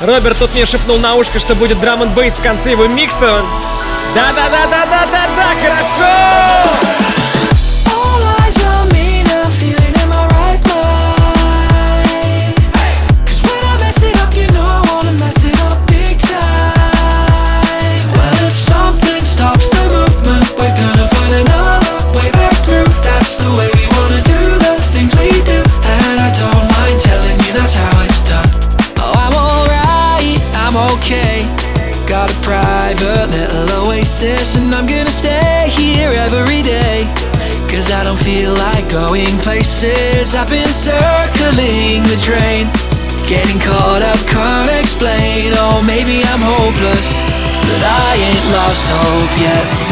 Роберт 0.00 0.38
тут 0.38 0.52
мне 0.54 0.66
шепнул 0.66 0.98
на 0.98 1.14
ушко, 1.14 1.38
что 1.38 1.54
будет 1.54 1.78
драм 1.78 2.02
н 2.02 2.10
в 2.10 2.42
конце 2.42 2.72
его 2.72 2.86
микса. 2.86 3.44
Да-да-да-да-да-да-да, 4.14 5.54
хорошо! 5.60 6.93
Got 32.06 32.30
a 32.30 32.40
private 32.42 33.30
little 33.30 33.86
oasis, 33.86 34.56
and 34.56 34.74
I'm 34.74 34.86
gonna 34.86 35.10
stay 35.10 35.68
here 35.68 36.10
every 36.10 36.62
day. 36.62 37.04
Cause 37.68 37.90
I 37.90 38.04
don't 38.04 38.18
feel 38.18 38.52
like 38.52 38.88
going 38.88 39.36
places. 39.38 40.34
I've 40.34 40.48
been 40.48 40.68
circling 40.68 42.04
the 42.04 42.20
drain. 42.22 42.68
Getting 43.26 43.58
caught 43.58 44.02
up, 44.02 44.20
can't 44.28 44.70
explain. 44.80 45.52
Oh, 45.56 45.82
maybe 45.82 46.22
I'm 46.24 46.44
hopeless, 46.44 47.18
but 47.66 47.82
I 47.82 48.14
ain't 48.20 48.46
lost 48.52 48.86
hope 48.86 49.40
yet. 49.40 49.83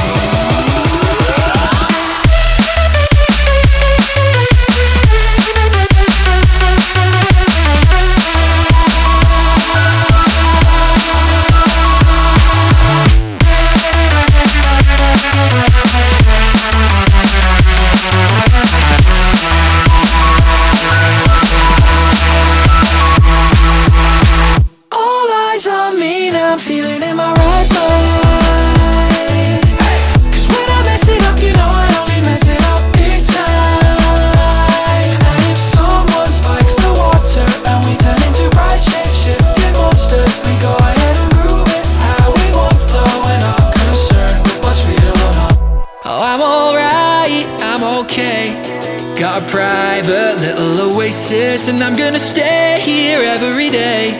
Private 49.52 50.40
little 50.40 50.96
oasis, 50.96 51.68
and 51.68 51.82
I'm 51.82 51.94
gonna 51.94 52.18
stay 52.18 52.80
here 52.80 53.18
every 53.20 53.68
day. 53.68 54.16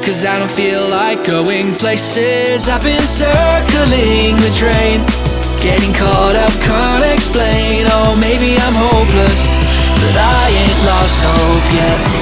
Cause 0.00 0.24
I 0.24 0.38
don't 0.38 0.50
feel 0.50 0.88
like 0.88 1.22
going 1.22 1.74
places. 1.74 2.66
I've 2.66 2.82
been 2.82 3.02
circling 3.02 4.40
the 4.40 4.50
drain. 4.56 5.04
Getting 5.60 5.92
caught 5.92 6.34
up, 6.34 6.54
can't 6.64 7.04
explain. 7.12 7.84
Oh, 7.92 8.16
maybe 8.16 8.56
I'm 8.56 8.72
hopeless, 8.72 9.52
but 10.00 10.16
I 10.16 10.48
ain't 10.48 10.80
lost 10.88 11.20
hope 11.20 11.68
yet. 11.76 12.19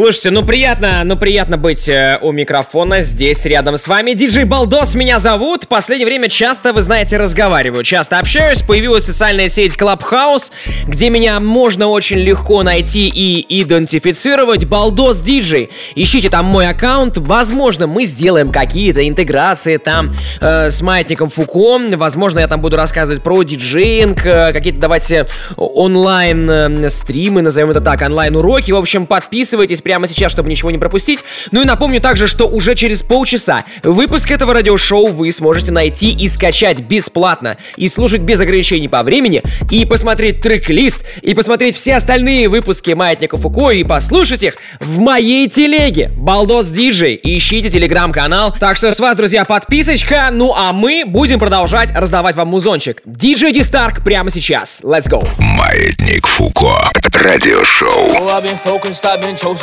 Слушайте, 0.00 0.30
ну 0.30 0.42
приятно, 0.42 1.02
ну 1.04 1.14
приятно 1.14 1.58
быть 1.58 1.86
э, 1.86 2.18
у 2.22 2.32
микрофона 2.32 3.02
здесь 3.02 3.44
рядом 3.44 3.76
с 3.76 3.86
вами. 3.86 4.14
Диджей 4.14 4.44
Балдос 4.44 4.94
меня 4.94 5.18
зовут. 5.18 5.68
Последнее 5.68 6.06
время 6.06 6.30
часто, 6.30 6.72
вы 6.72 6.80
знаете, 6.80 7.18
разговариваю, 7.18 7.84
часто 7.84 8.18
общаюсь. 8.18 8.62
Появилась 8.62 9.04
социальная 9.04 9.50
сеть 9.50 9.76
Clubhouse, 9.76 10.52
где 10.86 11.10
меня 11.10 11.38
можно 11.38 11.86
очень 11.86 12.16
легко 12.16 12.62
найти 12.62 13.10
и 13.14 13.44
идентифицировать. 13.62 14.64
Балдос 14.64 15.20
Диджей. 15.20 15.68
Ищите 15.94 16.30
там 16.30 16.46
мой 16.46 16.66
аккаунт. 16.66 17.18
Возможно, 17.18 17.86
мы 17.86 18.06
сделаем 18.06 18.48
какие-то 18.48 19.06
интеграции 19.06 19.76
там 19.76 20.12
э, 20.40 20.70
с 20.70 20.80
маятником 20.80 21.28
Фуко. 21.28 21.78
Возможно, 21.98 22.38
я 22.38 22.48
там 22.48 22.62
буду 22.62 22.76
рассказывать 22.76 23.22
про 23.22 23.42
диджеинг, 23.42 24.24
э, 24.24 24.54
какие-то 24.54 24.80
давайте 24.80 25.26
онлайн 25.58 26.48
э, 26.48 26.68
назовем 26.68 27.70
это 27.70 27.82
так, 27.82 28.00
онлайн 28.00 28.34
уроки. 28.34 28.72
В 28.72 28.76
общем, 28.76 29.04
подписывайтесь, 29.04 29.82
прямо 29.90 30.06
сейчас, 30.06 30.30
чтобы 30.30 30.48
ничего 30.48 30.70
не 30.70 30.78
пропустить. 30.78 31.24
Ну 31.50 31.62
и 31.62 31.64
напомню 31.64 32.00
также, 32.00 32.28
что 32.28 32.46
уже 32.46 32.76
через 32.76 33.02
полчаса 33.02 33.64
выпуск 33.82 34.30
этого 34.30 34.54
радиошоу 34.54 35.08
вы 35.08 35.32
сможете 35.32 35.72
найти 35.72 36.10
и 36.10 36.28
скачать 36.28 36.80
бесплатно, 36.82 37.56
и 37.74 37.88
слушать 37.88 38.20
без 38.20 38.38
ограничений 38.38 38.86
по 38.86 39.02
времени, 39.02 39.42
и 39.68 39.84
посмотреть 39.84 40.42
трек-лист, 40.42 41.04
и 41.22 41.34
посмотреть 41.34 41.74
все 41.74 41.96
остальные 41.96 42.48
выпуски 42.48 42.92
Маятника 42.92 43.36
Фуко, 43.36 43.70
и 43.70 43.82
послушать 43.82 44.44
их 44.44 44.58
в 44.78 45.00
моей 45.00 45.48
телеге. 45.48 46.12
Балдос 46.16 46.68
Диджей. 46.68 47.18
Ищите 47.20 47.68
телеграм-канал. 47.68 48.54
Так 48.60 48.76
что 48.76 48.94
с 48.94 49.00
вас, 49.00 49.16
друзья, 49.16 49.44
подписочка. 49.44 50.28
Ну 50.30 50.54
а 50.54 50.72
мы 50.72 51.02
будем 51.04 51.40
продолжать 51.40 51.90
раздавать 51.90 52.36
вам 52.36 52.46
музончик. 52.46 53.02
Диджей 53.04 53.52
Ди 53.52 53.62
Старк 53.64 54.04
прямо 54.04 54.30
сейчас. 54.30 54.82
Let's 54.84 55.10
go. 55.10 55.26
Маятник 55.40 56.28
Фуко. 56.28 56.88
Радиошоу. 57.12 57.90
Oh, 57.90 58.30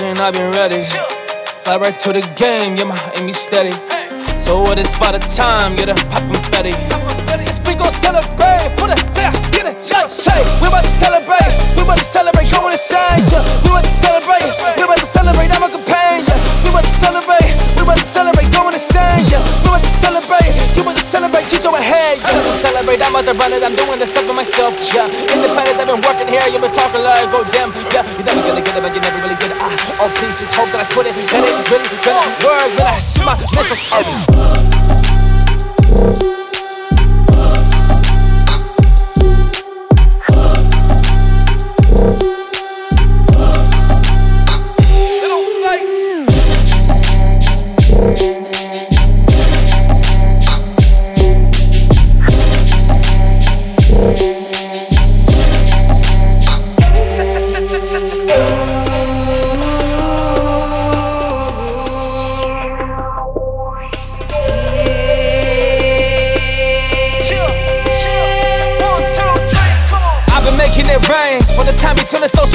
Been 0.07 0.23
I've 0.23 0.31
been 0.31 0.51
ready. 0.55 0.87
Fly 1.67 1.75
right 1.75 1.99
to 2.07 2.13
the 2.15 2.23
game, 2.39 2.79
yeah, 2.79 2.87
my 2.87 2.95
aim 3.19 3.27
is 3.27 3.35
steady. 3.35 3.75
So 4.39 4.63
what 4.63 4.79
is 4.79 4.87
by 4.95 5.11
the 5.11 5.19
time, 5.35 5.75
get 5.75 5.89
a 5.91 5.95
pop 6.07 6.23
confetti. 6.31 6.71
Yes, 7.43 7.59
we 7.67 7.75
gon' 7.75 7.91
celebrate, 7.91 8.71
put 8.79 8.95
it 8.95 9.03
there, 9.11 9.35
get 9.51 9.67
it, 9.67 9.75
say, 9.83 10.39
we 10.63 10.71
about 10.71 10.87
to 10.87 10.93
celebrate, 10.95 11.51
we 11.75 11.83
about 11.83 11.99
to 11.99 12.07
celebrate, 12.07 12.47
go 12.47 12.63
on 12.63 12.71
the 12.71 12.79
side, 12.79 13.19
yeah. 13.27 13.43
We 13.67 13.75
about 13.75 13.83
to 13.83 13.91
celebrate, 13.91 14.47
we 14.79 14.83
about 14.87 14.95
to 14.95 15.03
celebrate, 15.03 15.51
I'm 15.51 15.67
a 15.67 15.71
yeah. 15.75 16.39
We 16.63 16.71
about 16.71 16.87
to 16.87 16.95
celebrate, 17.03 17.51
we 17.75 17.83
about 17.83 17.99
to 17.99 18.07
celebrate, 18.07 18.47
go 18.55 18.63
on 18.63 18.71
the 18.71 18.79
side, 18.79 19.27
yeah. 19.27 19.43
We 19.59 19.75
about 19.75 19.83
to 19.83 19.91
celebrate, 19.91 20.26
celebrate, 21.07 21.47
you 21.51 21.59
go 21.63 21.71
ahead, 21.71 22.19
yeah. 22.19 22.35
About 22.35 22.43
to 22.43 22.53
celebrate, 22.59 22.99
I'm 23.01 23.15
out 23.15 23.23
there 23.23 23.33
running, 23.39 23.63
I'm 23.63 23.75
doing 23.75 23.99
this 23.99 24.11
stuff 24.11 24.27
for 24.27 24.33
myself, 24.35 24.75
yeah. 24.91 25.07
Independent, 25.07 25.79
I've 25.79 25.87
been 25.87 26.03
working 26.03 26.27
here, 26.27 26.43
you've 26.51 26.61
been 26.61 26.75
talking 26.75 27.01
like, 27.01 27.31
go 27.31 27.47
damn, 27.55 27.71
yeah. 27.95 28.03
You're 28.19 28.27
never 28.27 28.43
gonna 28.43 28.61
get 28.61 28.75
it, 28.75 28.83
but 28.83 28.91
you 28.93 28.99
never 28.99 29.19
really 29.23 29.39
get 29.39 29.51
it, 29.55 29.57
ah. 29.63 29.71
Oh, 30.03 30.11
please 30.19 30.35
just 30.37 30.53
hope 30.53 30.67
that 30.75 30.83
I 30.83 30.87
put 30.91 31.07
it, 31.07 31.15
and 31.15 31.47
it 31.47 31.55
really 31.71 31.87
gonna 32.03 32.27
work 32.43 32.69
when 32.75 32.87
I 32.91 32.99
shoot 32.99 33.23
my 33.23 33.39
missiles 33.55 33.87
out. 33.95 34.57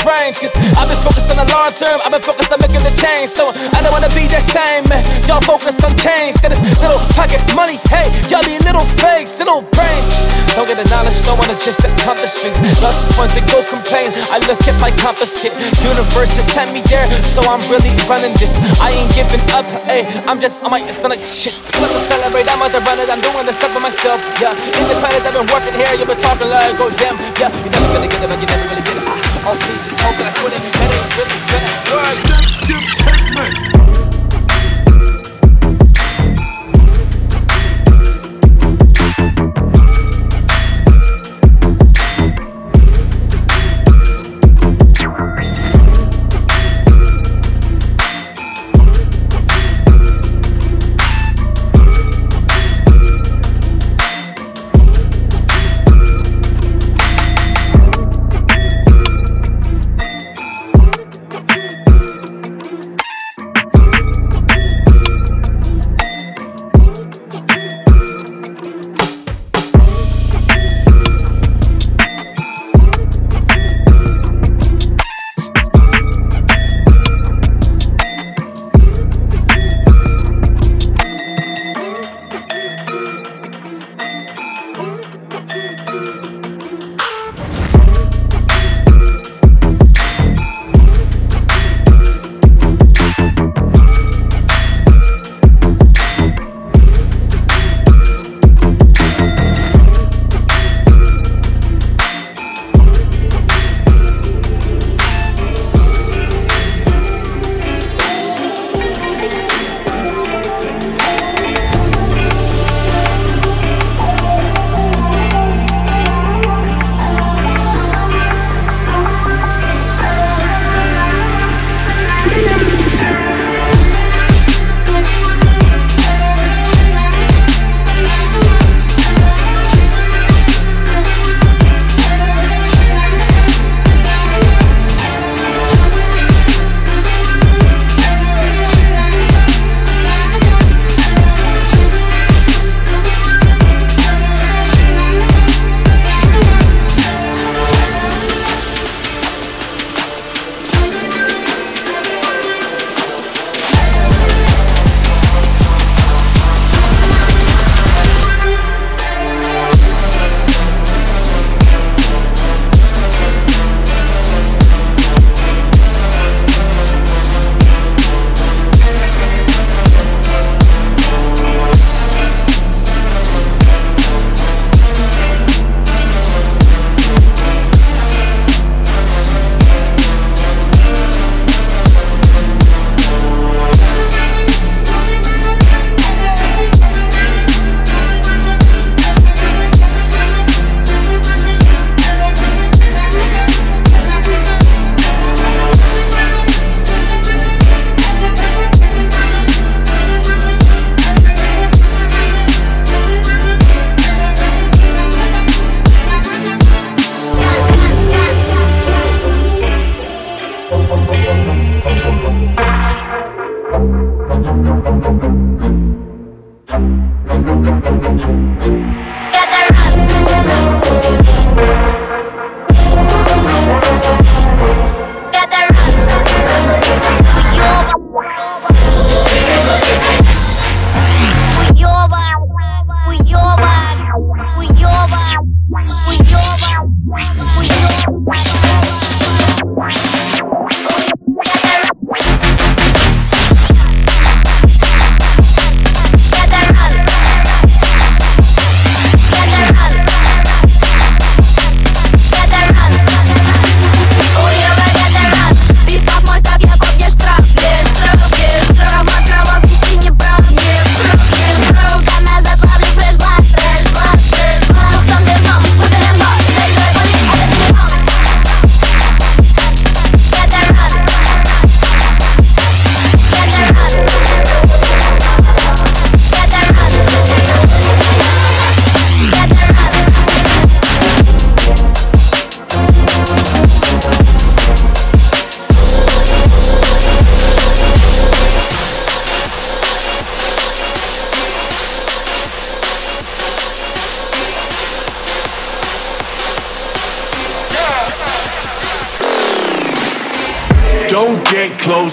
It's 0.03 0.11
strange. 0.11 0.39
Cause 0.41 0.55
I've 0.77 0.89
been 0.89 0.99
focused 1.03 1.31
on 1.31 1.39
the 1.39 1.49
long 1.53 1.71
term, 1.75 2.01
I've 2.05 2.13
been 2.13 2.23
focused 2.23 2.51
on 2.51 2.59
making 2.61 2.83
the 2.83 2.95
change. 2.99 3.31
So 3.31 3.51
I 3.75 3.83
don't 3.83 3.93
wanna 3.93 4.11
be 4.15 4.27
the 4.27 4.41
same, 4.41 4.85
man. 4.91 5.03
Y'all 5.29 5.43
focus 5.43 5.79
on 5.85 5.95
change. 5.99 6.35
That 6.43 6.53
is 6.53 6.61
little 6.83 6.99
pocket 7.15 7.43
money. 7.55 7.79
Hey, 7.89 8.11
y'all 8.31 8.45
be 8.45 8.59
little 8.67 8.85
fakes, 8.99 9.39
little 9.39 9.63
brains. 9.75 10.07
Don't 10.55 10.69
get 10.69 10.77
the 10.77 10.89
knowledge, 10.91 11.17
don't 11.25 11.39
wanna 11.39 11.57
just 11.59 11.81
accomplish 11.85 12.35
things. 12.43 12.59
Y'all 12.83 12.93
just 12.93 13.15
want 13.17 13.31
to 13.33 13.43
go 13.49 13.63
complain. 13.65 14.13
I 14.33 14.43
look 14.45 14.61
at 14.67 14.77
my 14.83 14.91
compass 15.01 15.33
kit. 15.39 15.55
Universe 15.81 16.35
just 16.37 16.53
sent 16.53 16.73
me 16.73 16.83
there, 16.91 17.07
so 17.25 17.41
I'm 17.47 17.63
really 17.71 17.93
running 18.11 18.35
this. 18.37 18.59
I 18.83 18.93
ain't 18.93 19.13
giving 19.15 19.43
up, 19.55 19.65
hey. 19.87 20.05
I'm 20.27 20.41
just 20.41 20.63
on 20.65 20.71
my 20.71 20.83
stomach 20.91 21.25
shit. 21.25 21.55
Let 21.81 21.91
to 21.93 22.01
celebrate, 22.11 22.51
I'm 22.51 22.61
out 22.63 22.73
there 22.73 22.85
running, 22.85 23.09
I'm 23.09 23.21
doing 23.21 23.47
this 23.47 23.61
up 23.63 23.71
for 23.73 23.81
myself. 23.81 24.21
Yeah, 24.41 24.53
independent, 24.77 25.25
I've 25.25 25.35
been 25.35 25.49
working 25.49 25.75
here, 25.75 25.89
you've 25.97 26.09
been 26.09 26.21
talking 26.21 26.49
like, 26.49 26.77
go 26.77 26.91
damn. 26.91 27.17
Yeah, 27.41 27.49
you 27.65 27.71
never 27.71 27.89
gonna 27.97 28.09
get 28.09 28.21
it, 28.23 28.29
but 28.29 28.39
you 28.41 28.47
never 28.47 28.67
really 28.69 28.85
get 28.85 28.97
it. 28.97 29.05
Ah, 29.07 29.32
oh, 29.45 29.57
please 29.61 29.87
just 29.87 30.01
hope 30.01 30.17
that 30.19 30.31
I 30.31 30.43
it, 30.53 30.63
that 30.79 30.91
ain't 30.93 31.11
really 31.19 31.41
gonna 31.51 31.73
work. 31.91 32.43
Don't 32.69 33.92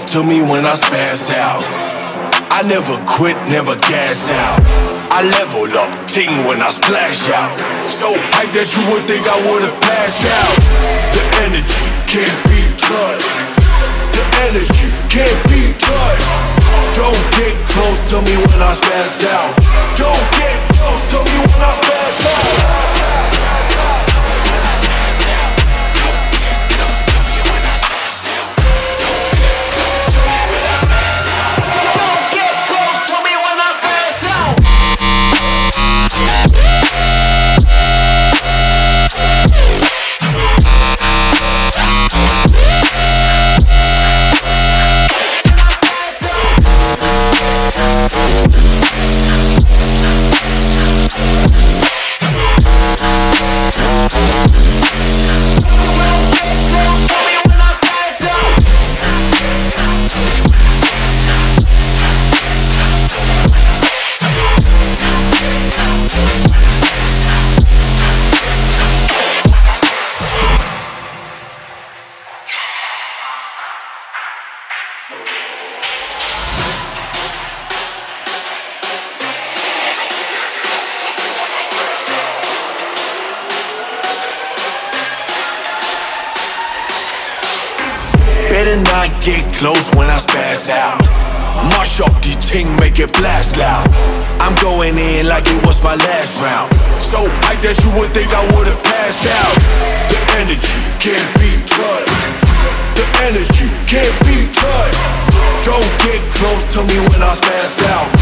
to 0.10 0.24
me 0.24 0.42
when 0.42 0.66
I 0.66 0.74
spaz 0.74 1.30
out. 1.38 1.62
I 2.50 2.66
never 2.66 2.98
quit, 3.06 3.38
never 3.46 3.78
gas 3.78 4.26
out. 4.34 4.58
I 5.14 5.22
level 5.38 5.70
up, 5.78 5.94
ting 6.10 6.34
when 6.50 6.66
I 6.66 6.70
splash 6.74 7.30
out. 7.30 7.54
So 7.86 8.18
hype 8.34 8.50
that 8.58 8.74
you 8.74 8.82
would 8.90 9.06
think 9.06 9.22
I 9.30 9.38
would've 9.46 9.78
passed 9.86 10.26
out. 10.26 10.56
The 11.14 11.22
energy 11.46 11.86
can't 12.10 12.42
be 12.50 12.62
touched. 12.82 13.38
The 14.10 14.24
energy 14.50 14.90
can't 15.14 15.42
be 15.46 15.78
touched. 15.78 16.32
Don't 16.98 17.26
get 17.38 17.54
close 17.70 18.02
to 18.10 18.18
me 18.26 18.34
when 18.34 18.60
I 18.66 18.74
spaz 18.74 19.22
out. 19.30 19.54
Don't 19.94 20.26
get 20.42 20.58
close 20.74 21.04
to 21.14 21.18
me 21.22 21.38
when 21.38 21.62
I 21.62 21.74
spaz 21.78 22.18
out. 22.26 22.69
Close 89.60 89.92
when 90.00 90.08
I 90.08 90.16
spaz 90.16 90.72
out. 90.72 91.04
Mash 91.76 92.00
up 92.00 92.16
the 92.24 92.32
ting, 92.40 92.72
make 92.80 92.98
it 92.98 93.12
blast 93.20 93.60
loud. 93.60 93.84
I'm 94.40 94.56
going 94.64 94.96
in 94.96 95.28
like 95.28 95.44
it 95.52 95.60
was 95.68 95.84
my 95.84 96.00
last 96.00 96.40
round. 96.40 96.72
So 97.04 97.20
hype 97.44 97.60
that 97.68 97.76
you 97.84 97.92
would 98.00 98.16
think 98.16 98.32
I 98.32 98.40
would've 98.56 98.80
passed 98.80 99.28
out. 99.28 99.56
The 100.08 100.20
energy 100.40 100.80
can't 101.04 101.32
be 101.36 101.52
touched. 101.68 102.24
The 102.96 103.06
energy 103.28 103.68
can't 103.84 104.16
be 104.24 104.48
touched. 104.56 105.04
Don't 105.68 105.92
get 106.08 106.24
close 106.40 106.64
to 106.76 106.80
me 106.88 106.96
when 107.12 107.20
I 107.20 107.36
spaz 107.36 107.84
out. 107.92 108.19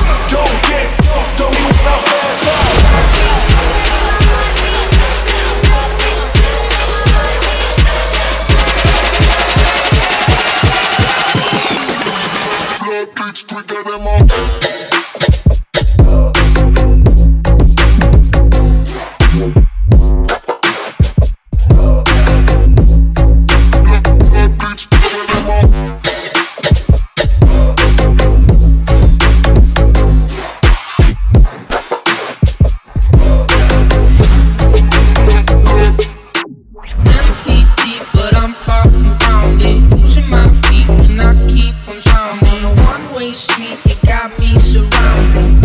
Got 44.07 44.39
me 44.39 44.57
surrounded. 44.57 45.61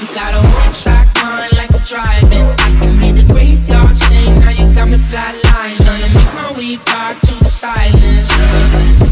You 0.00 0.06
got 0.14 0.34
a 0.34 0.42
one-track 0.42 1.08
mind 1.22 1.52
like 1.56 1.70
a 1.70 1.78
driving. 1.86 2.46
I 2.58 2.76
can 2.78 2.98
hear 2.98 3.12
the 3.14 3.32
graveyard 3.32 3.96
sing. 3.96 4.40
Now 4.40 4.50
you 4.50 4.74
got 4.74 4.88
me 4.88 4.98
flatlining. 4.98 6.14
Make 6.14 6.34
my 6.34 6.52
way 6.58 6.76
back 6.76 7.20
to 7.20 7.34
the 7.38 7.44
silence. 7.44 9.11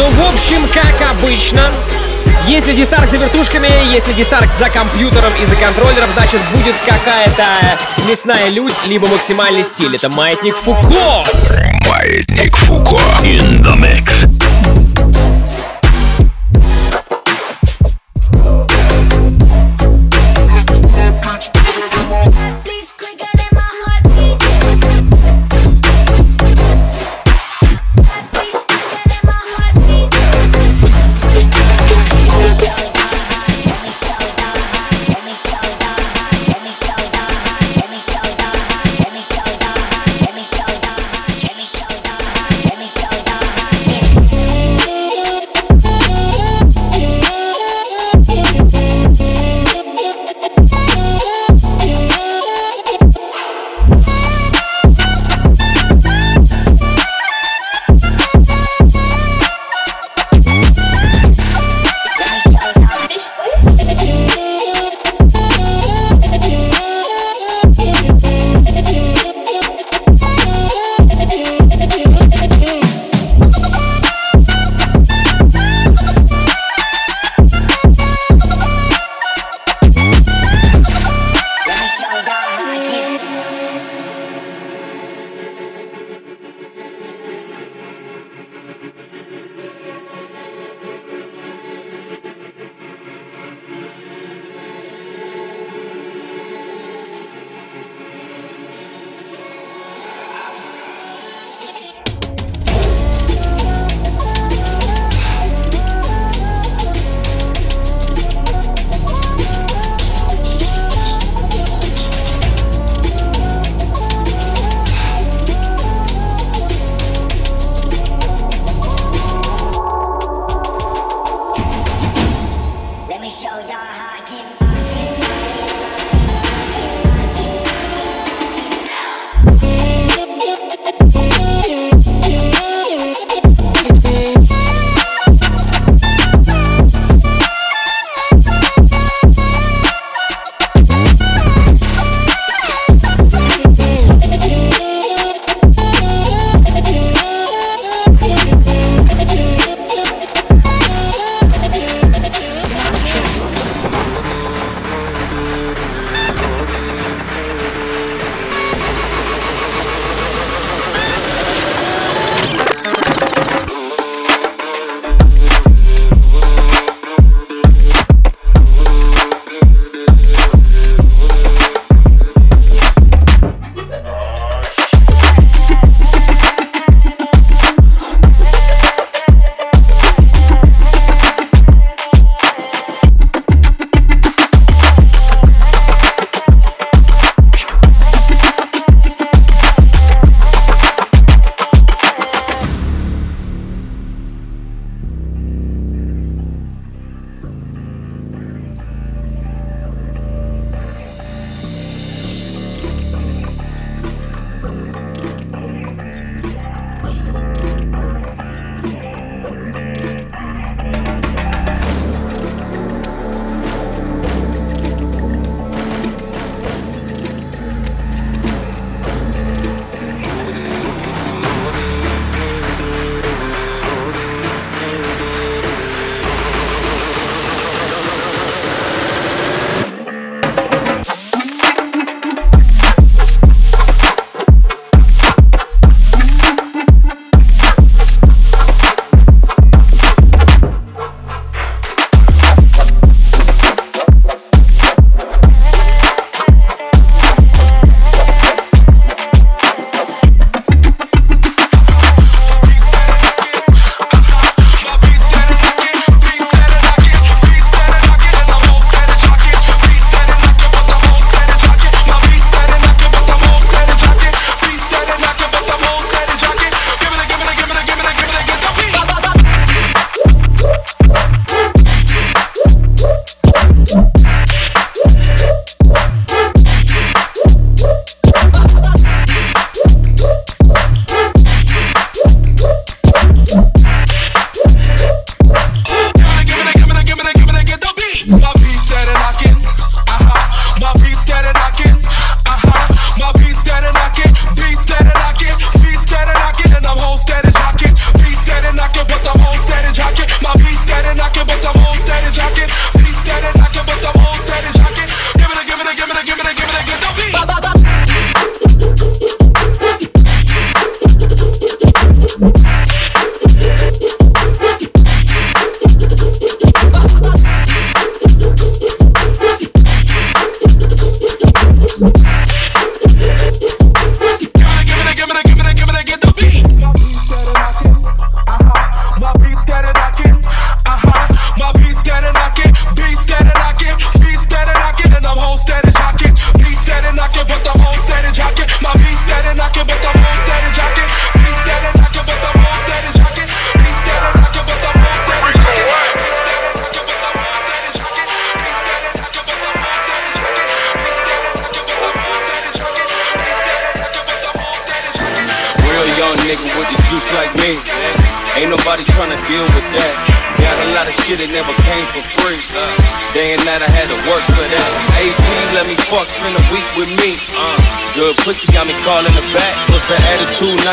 Ну 0.00 0.08
в 0.08 0.28
общем, 0.30 0.66
как 0.68 1.10
обычно, 1.10 1.70
если 2.48 2.72
дистарк 2.72 3.06
за 3.08 3.18
вертушками, 3.18 3.68
если 3.92 4.14
дистарк 4.14 4.48
за 4.58 4.70
компьютером 4.70 5.32
и 5.42 5.44
за 5.44 5.56
контроллером, 5.56 6.08
значит 6.14 6.40
будет 6.54 6.74
какая-то 6.86 7.44
мясная 8.08 8.48
людь, 8.48 8.74
либо 8.86 9.06
максимальный 9.08 9.62
стиль. 9.62 9.94
Это 9.94 10.08
маятник 10.08 10.54
Фуко. 10.56 11.24
Маятник 11.86 12.56
Фуко. 12.56 12.98
In 13.24 13.62
the 13.62 13.76
mix. 13.76 14.39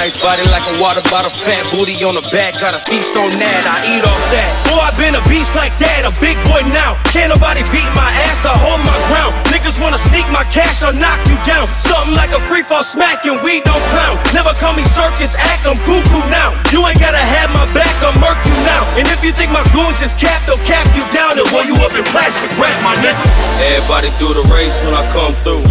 Nice 0.07 0.23
body 0.23 0.47
like 0.47 0.63
a 0.71 0.79
water 0.79 1.03
bottle, 1.11 1.35
fat 1.43 1.67
booty 1.67 1.99
on 1.99 2.15
the 2.15 2.23
back. 2.31 2.55
Got 2.63 2.71
a 2.71 2.79
feast 2.87 3.11
on 3.19 3.27
that, 3.27 3.63
I 3.67 3.91
eat 3.91 4.07
off 4.07 4.23
that. 4.31 4.47
Boy, 4.71 4.79
I 4.79 4.95
been 4.95 5.19
a 5.19 5.23
beast 5.27 5.51
like 5.51 5.75
that, 5.83 6.07
a 6.07 6.15
big 6.23 6.39
boy 6.47 6.63
now. 6.71 6.95
Can't 7.11 7.27
nobody 7.27 7.59
beat 7.75 7.91
my 7.91 8.07
ass, 8.23 8.47
I 8.47 8.55
hold 8.55 8.79
my 8.87 8.95
ground. 9.11 9.35
Niggas 9.51 9.83
wanna 9.83 9.99
sneak 9.99 10.23
my 10.31 10.47
cash, 10.55 10.79
I'll 10.79 10.95
knock 10.95 11.19
you 11.27 11.35
down. 11.43 11.67
Something 11.83 12.15
like 12.15 12.31
a 12.31 12.39
free 12.47 12.63
fall 12.63 12.87
smack 12.87 13.27
and 13.27 13.43
we 13.43 13.59
don't 13.67 13.83
clown. 13.91 14.15
Never 14.31 14.55
call 14.55 14.71
me 14.79 14.87
circus 14.87 15.35
act, 15.35 15.67
I'm 15.67 15.75
cuckoo 15.83 16.23
now. 16.31 16.55
You 16.71 16.87
ain't 16.87 17.03
gotta 17.03 17.19
have 17.19 17.51
my 17.51 17.67
back, 17.75 17.91
I'll 17.99 18.15
murk 18.23 18.39
you 18.47 18.55
now. 18.63 18.87
And 18.95 19.11
if 19.11 19.19
you 19.27 19.35
think 19.35 19.51
my 19.51 19.67
goons 19.75 19.99
is 19.99 20.15
capped, 20.15 20.47
they'll 20.47 20.63
cap 20.63 20.87
you 20.95 21.03
down 21.11 21.35
and 21.35 21.43
roll 21.51 21.67
you 21.67 21.75
up 21.83 21.91
in 21.91 22.07
plastic 22.15 22.47
wrap, 22.55 22.79
my 22.79 22.95
nigga. 23.03 23.27
Everybody 23.75 24.15
do 24.23 24.31
the 24.31 24.47
race 24.55 24.79
when 24.87 24.95
I 24.95 25.03
come 25.11 25.35
through. 25.43 25.67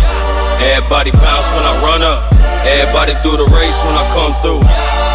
Everybody 0.60 1.12
bounce 1.24 1.48
when 1.56 1.64
I 1.64 1.72
run 1.80 2.04
up. 2.04 2.05
Everybody 3.06 3.30
do 3.30 3.36
the 3.38 3.46
race 3.54 3.78
when 3.86 3.94
I 3.94 4.02
come 4.10 4.34
through. 4.42 4.66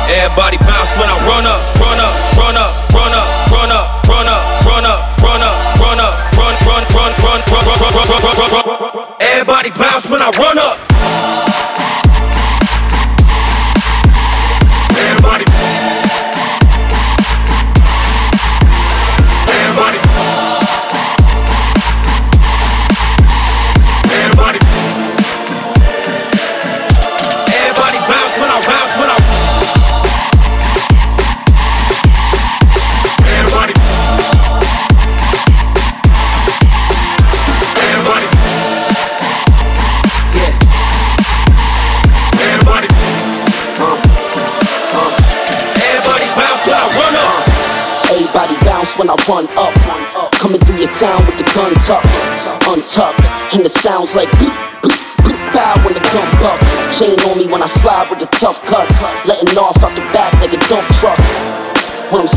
Everybody 0.07 0.55
bounce 0.63 0.95
when 0.95 1.11
I 1.11 1.19
run 1.27 1.43
up, 1.43 1.59
run 1.75 1.99
up, 1.99 2.15
run 2.39 2.55
up, 2.55 2.71
run 2.95 3.11
up, 3.11 3.27
run 3.51 3.67
up, 3.67 4.07
run 4.07 4.27
up, 4.31 4.63
run 4.63 4.87
up, 4.87 5.11
run 5.19 5.43
up, 5.43 5.59
run 5.75 5.99
up, 5.99 6.15
run, 6.39 6.55
run, 6.63 6.83
run, 6.95 7.11
run, 7.19 7.19
run, 7.19 7.41
run, 7.51 7.51
run, 7.51 7.51
run, 7.51 7.91
run, 7.91 8.39
run, 8.39 8.95
run. 8.95 9.15
Everybody 9.19 9.71
bounce 9.71 10.09
when 10.09 10.21
I 10.21 10.31
run 10.39 10.57
up. 10.57 10.70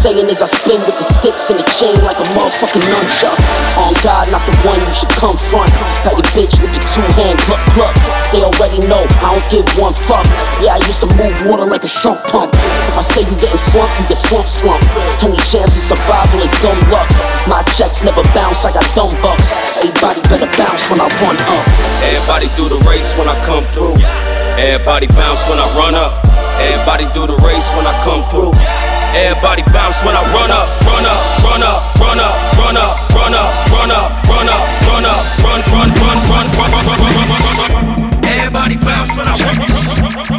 Saying 0.04 0.28
is 0.28 0.44
I 0.44 0.48
spin 0.52 0.84
with 0.84 1.00
the 1.00 1.06
sticks 1.16 1.48
and 1.48 1.56
the 1.56 1.64
chain 1.80 1.96
like 2.04 2.20
a 2.20 2.26
motherfucking 2.36 2.84
nunchuck. 2.92 3.40
On 3.80 3.96
God, 4.04 4.28
not 4.28 4.44
the 4.44 4.52
one 4.60 4.76
you 4.76 4.92
should 4.92 5.08
come. 5.16 5.32
Got 6.04 6.12
your 6.12 6.28
bitch 6.36 6.60
with 6.60 6.76
the 6.76 6.82
two 6.92 7.00
hand 7.16 7.40
gluck 7.48 7.64
gluck. 7.72 7.96
They 8.28 8.44
already 8.44 8.84
know 8.84 9.00
I 9.24 9.32
don't 9.32 9.48
give 9.48 9.64
one 9.80 9.96
fuck. 10.04 10.28
Yeah, 10.60 10.76
I 10.76 10.80
used 10.84 11.00
to 11.00 11.08
move 11.16 11.32
water 11.48 11.64
like 11.64 11.88
a 11.88 11.88
sump 11.88 12.20
pump. 12.28 12.52
If 12.52 13.00
I 13.00 13.00
say 13.00 13.24
you 13.24 13.32
getting 13.40 13.56
slumped, 13.56 13.96
you 13.96 14.04
get 14.12 14.20
slump 14.20 14.44
slump. 14.52 14.84
Any 15.24 15.40
chance 15.48 15.72
of 15.72 15.80
survival 15.96 16.36
is 16.44 16.52
dumb 16.60 16.76
luck. 16.92 17.08
My 17.48 17.64
checks 17.72 18.04
never 18.04 18.20
bounce, 18.36 18.60
I 18.60 18.76
got 18.76 18.84
dumb 18.92 19.16
bucks. 19.24 19.56
Everybody 19.80 20.20
better 20.28 20.50
bounce 20.60 20.84
when 20.92 21.00
I 21.00 21.08
run 21.24 21.40
up. 21.48 21.64
Everybody 22.04 22.52
do 22.60 22.68
the 22.68 22.76
race 22.84 23.08
when 23.16 23.24
I 23.24 23.40
come 23.48 23.64
through. 23.72 23.96
Everybody 24.60 25.08
bounce 25.16 25.48
when 25.48 25.56
I 25.56 25.64
run 25.72 25.96
up. 25.96 26.20
Everybody 26.60 27.08
do 27.16 27.24
the 27.24 27.40
race 27.40 27.64
when 27.72 27.88
I 27.88 27.96
come 28.04 28.20
through. 28.28 28.52
Everybody 29.14 29.62
bounce 29.70 30.02
when 30.02 30.16
I 30.16 30.26
run 30.34 30.50
up, 30.50 30.66
run 30.82 31.06
up, 31.06 31.22
run 31.46 31.62
up, 31.62 31.94
run 32.02 32.18
up, 32.18 32.34
run 32.58 32.76
up, 32.76 33.14
run 33.14 33.30
up, 33.30 33.70
run 33.70 33.90
up, 33.94 34.10
run 34.26 34.48
up, 34.50 34.60
run 34.90 35.06
up, 35.06 35.22
run, 35.38 35.62
run, 35.70 35.90
run, 36.02 36.18
run, 36.26 36.50
run, 36.50 36.50
run, 36.50 36.50
run, 36.50 36.74
run, 36.74 37.14
run, 37.14 37.62
run, 37.62 38.02
run. 38.02 38.24
Everybody 38.24 38.76
bounce 38.76 39.16
when 39.16 39.28
I 39.28 39.38
run. 39.38 39.54
I'm 40.18 40.33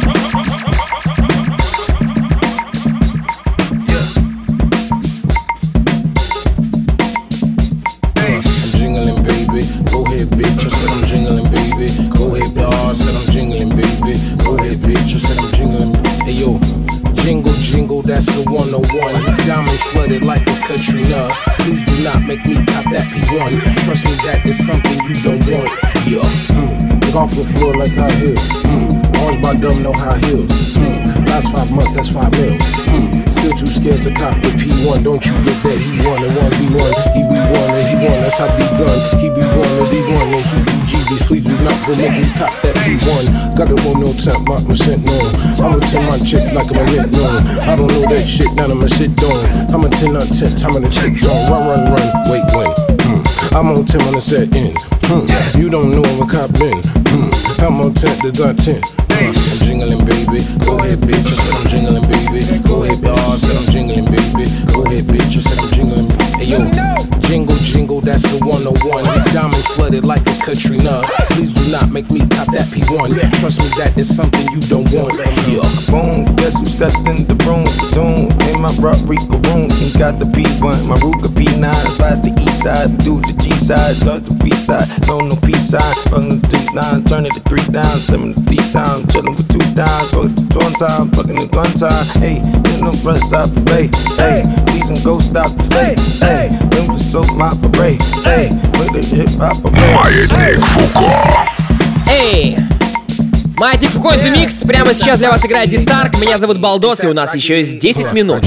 101. 18.48 19.14
Diamond 19.46 19.78
flooded 19.90 20.22
like 20.22 20.42
it's 20.46 20.60
Katrina. 20.66 21.30
Do 21.64 21.74
not 22.02 22.22
make 22.24 22.44
me 22.46 22.54
cop 22.66 22.84
that 22.92 23.06
P1. 23.10 23.50
Trust 23.84 24.04
me, 24.04 24.14
that 24.26 24.44
is 24.46 24.58
something 24.66 24.98
you 25.08 25.16
don't 25.22 25.42
want. 25.50 25.70
Yeah. 26.06 26.22
Mm. 26.54 27.14
Off 27.14 27.30
the 27.34 27.44
floor 27.44 27.74
like 27.74 27.92
high 27.92 28.12
heels. 28.12 28.38
Mm. 28.62 29.22
Orange 29.22 29.42
by 29.42 29.54
dumb, 29.56 29.82
no 29.82 29.92
high 29.92 30.18
heels. 30.26 30.50
Mm. 30.74 31.26
Last 31.26 31.50
five 31.50 31.70
months, 31.72 31.94
that's 31.94 32.08
five 32.08 32.30
mil. 32.32 32.54
Mm. 32.54 33.30
Still 33.32 33.56
too 33.56 33.66
scared 33.66 34.02
to 34.02 34.14
cop 34.14 34.34
the 34.42 34.50
P1. 34.54 35.02
Don't 35.02 35.24
you 35.24 35.32
get 35.44 35.56
that? 35.64 35.78
He 35.78 36.06
won 36.06 36.22
and 36.22 36.36
one 36.36 36.50
be 36.60 36.66
one. 36.70 36.94
He 37.16 37.22
be 37.26 37.38
one 37.40 37.70
and 37.74 37.86
he 37.88 37.96
won. 37.96 38.20
That's 38.22 38.36
how 38.36 38.50
be 38.54 38.66
gun. 38.78 38.98
He 39.18 39.28
be 39.30 39.42
one 39.42 39.72
and 39.80 39.90
be 39.90 40.00
one 40.12 40.34
and 40.34 40.44
he 40.44 40.58
be 40.64 40.75
GBs. 41.06 41.26
Please 41.26 41.44
do 41.44 41.56
not 41.62 41.86
go 41.86 41.94
make 41.96 42.34
cop 42.34 42.52
that 42.62 42.74
P1. 42.82 43.56
Got 43.56 43.70
it 43.70 43.86
on 43.86 44.00
no 44.00 44.12
temp, 44.12 44.48
mark 44.48 44.62
my 44.62 44.70
percent 44.70 45.04
no. 45.04 45.16
I'ma 45.62 45.78
tell 45.90 46.02
my 46.02 46.18
chick 46.18 46.52
like 46.52 46.70
I'm 46.70 46.78
a 46.78 46.90
lit 46.90 47.10
no. 47.10 47.26
I 47.62 47.76
don't 47.76 47.88
know 47.88 48.06
that 48.10 48.26
shit, 48.26 48.52
now 48.54 48.66
I'ma 48.66 48.86
sit 48.86 49.14
down. 49.16 49.74
I'ma 49.74 49.88
10 49.88 50.16
on 50.16 50.26
10, 50.26 50.58
time 50.58 50.76
on 50.76 50.82
the 50.82 50.90
chick 50.90 51.18
zone. 51.18 51.50
Run, 51.50 51.62
run, 51.66 51.82
run, 51.92 52.08
wait, 52.30 52.44
when. 52.54 52.70
Hmm. 53.06 53.54
I'm 53.54 53.68
on 53.70 53.84
10 53.84 54.00
on 54.02 54.14
the 54.14 54.20
set 54.20 54.54
in. 54.54 54.74
Hmm. 55.06 55.26
You 55.58 55.70
don't 55.70 55.90
know 55.90 56.02
I'm 56.02 56.22
a 56.22 56.26
cop 56.26 56.54
in. 56.60 56.78
Hmm. 56.82 57.30
I'm 57.62 57.80
on 57.80 57.94
10 57.94 58.26
to 58.26 58.32
dot 58.32 58.58
10. 58.58 58.82
Uh, 59.16 59.32
I'm 59.32 59.58
jingling, 59.64 60.04
baby. 60.04 60.44
Go 60.64 60.78
ahead, 60.78 60.98
bitch. 61.00 61.24
I 61.24 61.36
said 61.40 61.54
I'm 61.54 61.66
jingling, 61.68 62.04
baby. 62.10 62.58
Go 62.68 62.84
ahead, 62.84 62.98
bitch. 62.98 63.16
I 63.16 63.36
said 63.38 63.56
I'm 63.56 63.66
jingling, 63.72 64.04
baby. 64.06 64.44
Go 64.68 64.84
ahead, 64.84 65.04
bitch. 65.06 65.32
I 65.32 65.40
said 65.40 65.58
I'm 65.58 65.70
jingling. 65.72 66.10
Hey 66.36 66.52
yo, 66.52 67.15
jingle, 67.26 67.56
jingle, 67.56 68.00
that's 68.00 68.22
the 68.22 68.38
101. 68.44 69.04
Diamond 69.34 69.64
flooded 69.74 70.04
like 70.04 70.22
it's 70.26 70.40
Katrina. 70.42 71.02
Please 71.34 71.52
do 71.52 71.70
not 71.70 71.90
make 71.90 72.10
me 72.10 72.20
cop 72.20 72.46
that 72.54 72.66
P1. 72.70 73.12
Trust 73.40 73.60
me, 73.60 73.68
that 73.78 73.96
is 73.98 74.14
something 74.14 74.46
you 74.54 74.60
don't 74.62 74.86
want. 74.94 75.14
Yeah. 75.50 75.66
Boom, 75.90 76.24
guess 76.36 76.58
who 76.58 76.66
stepped 76.66 76.96
in 77.06 77.26
the 77.26 77.34
room? 77.44 77.66
Doom, 77.92 78.30
in 78.48 78.60
my 78.62 78.72
Rodrigo 78.78 79.38
room. 79.50 79.70
He 79.70 79.92
got 79.98 80.18
the 80.18 80.26
P1, 80.26 80.88
my 80.88 80.96
Ruger 80.98 81.28
P9. 81.28 81.66
Slide 81.90 82.22
the 82.22 82.32
east 82.40 82.62
side, 82.62 82.96
do 83.04 83.20
the 83.20 83.34
G 83.42 83.50
side, 83.58 83.98
dog 84.00 84.24
the 84.24 84.34
B 84.42 84.50
side. 84.54 84.86
No, 85.06 85.20
no 85.20 85.36
P 85.36 85.52
side. 85.54 85.96
Run 86.10 86.40
the 86.40 86.46
three 86.48 86.74
nine, 86.74 87.04
turn 87.04 87.26
it 87.26 87.32
to 87.34 87.40
three 87.48 87.64
down, 87.72 87.98
seven 87.98 88.34
to 88.34 88.40
three 88.42 88.62
times. 88.70 89.06
Chillin' 89.06 89.36
with 89.36 89.48
two 89.50 89.65
downs, 89.76 90.10
fuck 90.10 90.32
the 90.32 90.58
one 90.58 90.72
time, 90.72 91.10
fucking 91.12 91.38
it 91.38 91.52
one 91.54 91.72
time. 91.74 92.06
Hey, 92.16 92.40
ain't 92.40 92.80
no 92.80 92.92
runs 93.04 93.32
out 93.32 93.52
the 93.52 93.60
way. 93.70 93.88
Hey, 94.16 94.42
please 94.66 94.88
and 94.88 95.04
go 95.04 95.20
stop 95.20 95.54
the 95.54 95.62
fade. 95.74 95.98
Hey, 96.18 96.48
when 96.72 96.94
we 96.94 96.98
soak 96.98 97.30
my 97.36 97.52
parade. 97.54 98.00
Hey, 98.24 98.48
with 98.80 98.92
the 98.96 99.04
hip 99.04 99.28
hop 99.36 99.60
parade. 99.62 99.94
Маятник 99.94 100.64
Фуко. 100.64 101.06
Эй! 102.08 102.56
Маятник 103.58 103.90
Фуко 103.90 104.14
это 104.14 104.30
микс. 104.30 104.56
Прямо 104.62 104.94
сейчас 104.94 105.18
для 105.18 105.30
вас 105.30 105.44
играет 105.44 105.68
Дистарк. 105.68 106.18
Меня 106.20 106.38
зовут 106.38 106.58
Балдос, 106.58 107.04
и 107.04 107.06
у 107.06 107.14
нас 107.14 107.34
еще 107.34 107.58
есть 107.58 107.78
10 107.78 108.12
минут. 108.14 108.42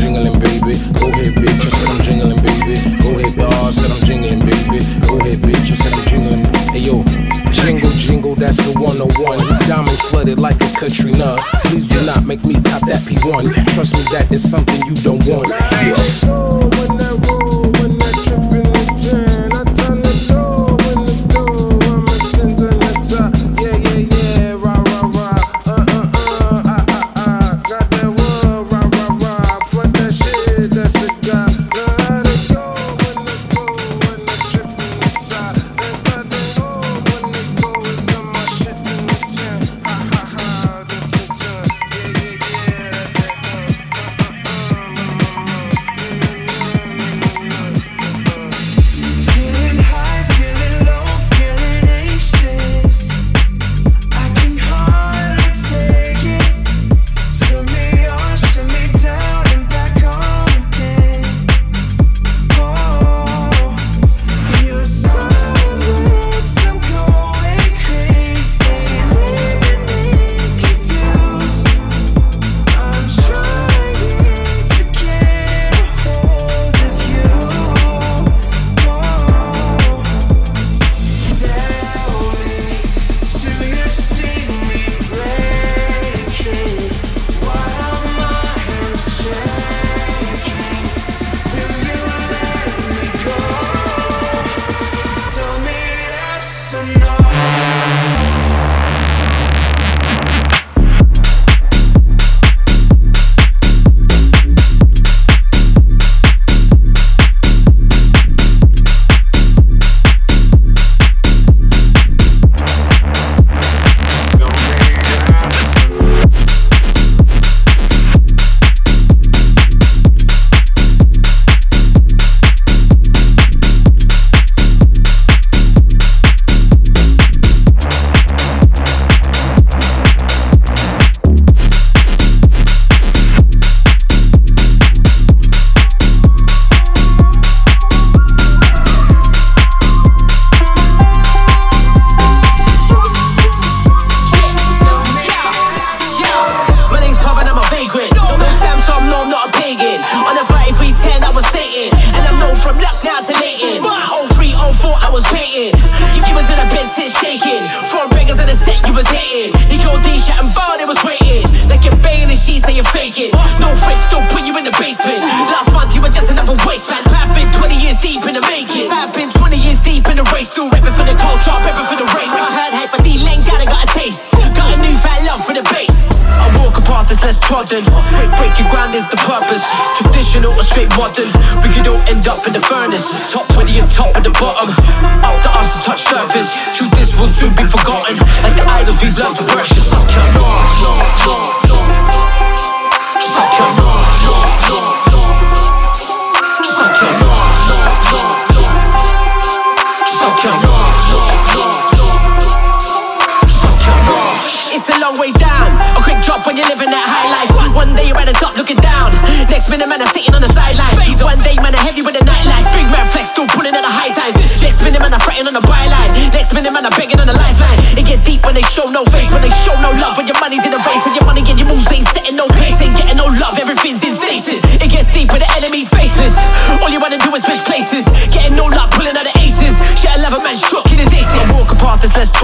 Jingle, 7.51 7.91
jingle, 7.97 8.35
that's 8.35 8.57
the 8.57 8.71
101. 8.79 9.48
Diamond 9.69 9.99
flooded 9.99 10.39
like 10.39 10.55
it's 10.61 10.75
Katrina. 10.75 11.35
Please 11.65 11.87
do 11.87 12.03
not 12.03 12.25
make 12.25 12.43
me 12.43 12.55
cop 12.55 12.81
that 12.87 13.05
P1. 13.05 13.53
Trust 13.75 13.93
me, 13.93 14.01
that 14.11 14.31
is 14.31 14.49
something 14.49 14.81
you 14.87 14.95
don't 14.95 15.23
want. 15.27 15.49
Yeah. 15.49 16.98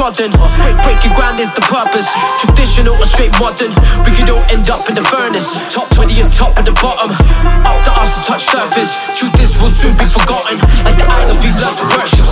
modern. 0.06 0.30
Breaking 0.86 1.14
ground 1.18 1.39
is 1.41 1.49
the 1.58 1.66
purpose. 1.66 2.06
Traditional 2.38 2.93
or 2.93 3.10
straight 3.10 3.34
modern. 3.41 3.74
We 4.06 4.14
could 4.14 4.30
all 4.30 4.45
end 4.53 4.70
up 4.70 4.86
in 4.86 4.93
the 4.93 5.01
furnace. 5.01 5.58
Top 5.74 5.89
20 5.97 6.22
and 6.22 6.32
top 6.32 6.53
and 6.58 6.68
the 6.68 6.78
bottom. 6.78 7.10
Up 7.66 7.78
to 7.86 7.91
us 7.97 8.14
to 8.14 8.22
touch 8.22 8.45
surface. 8.45 9.01
Truth 9.18 9.41
is, 9.41 9.58
we'll 9.58 9.74
soon 9.74 9.97
be 9.97 10.06
forgotten. 10.06 10.62
Like 10.86 11.01
the 11.01 11.10
idols 11.10 11.41
we 11.41 11.49
love 11.58 11.74
to 11.82 11.86
worship. 11.97 12.24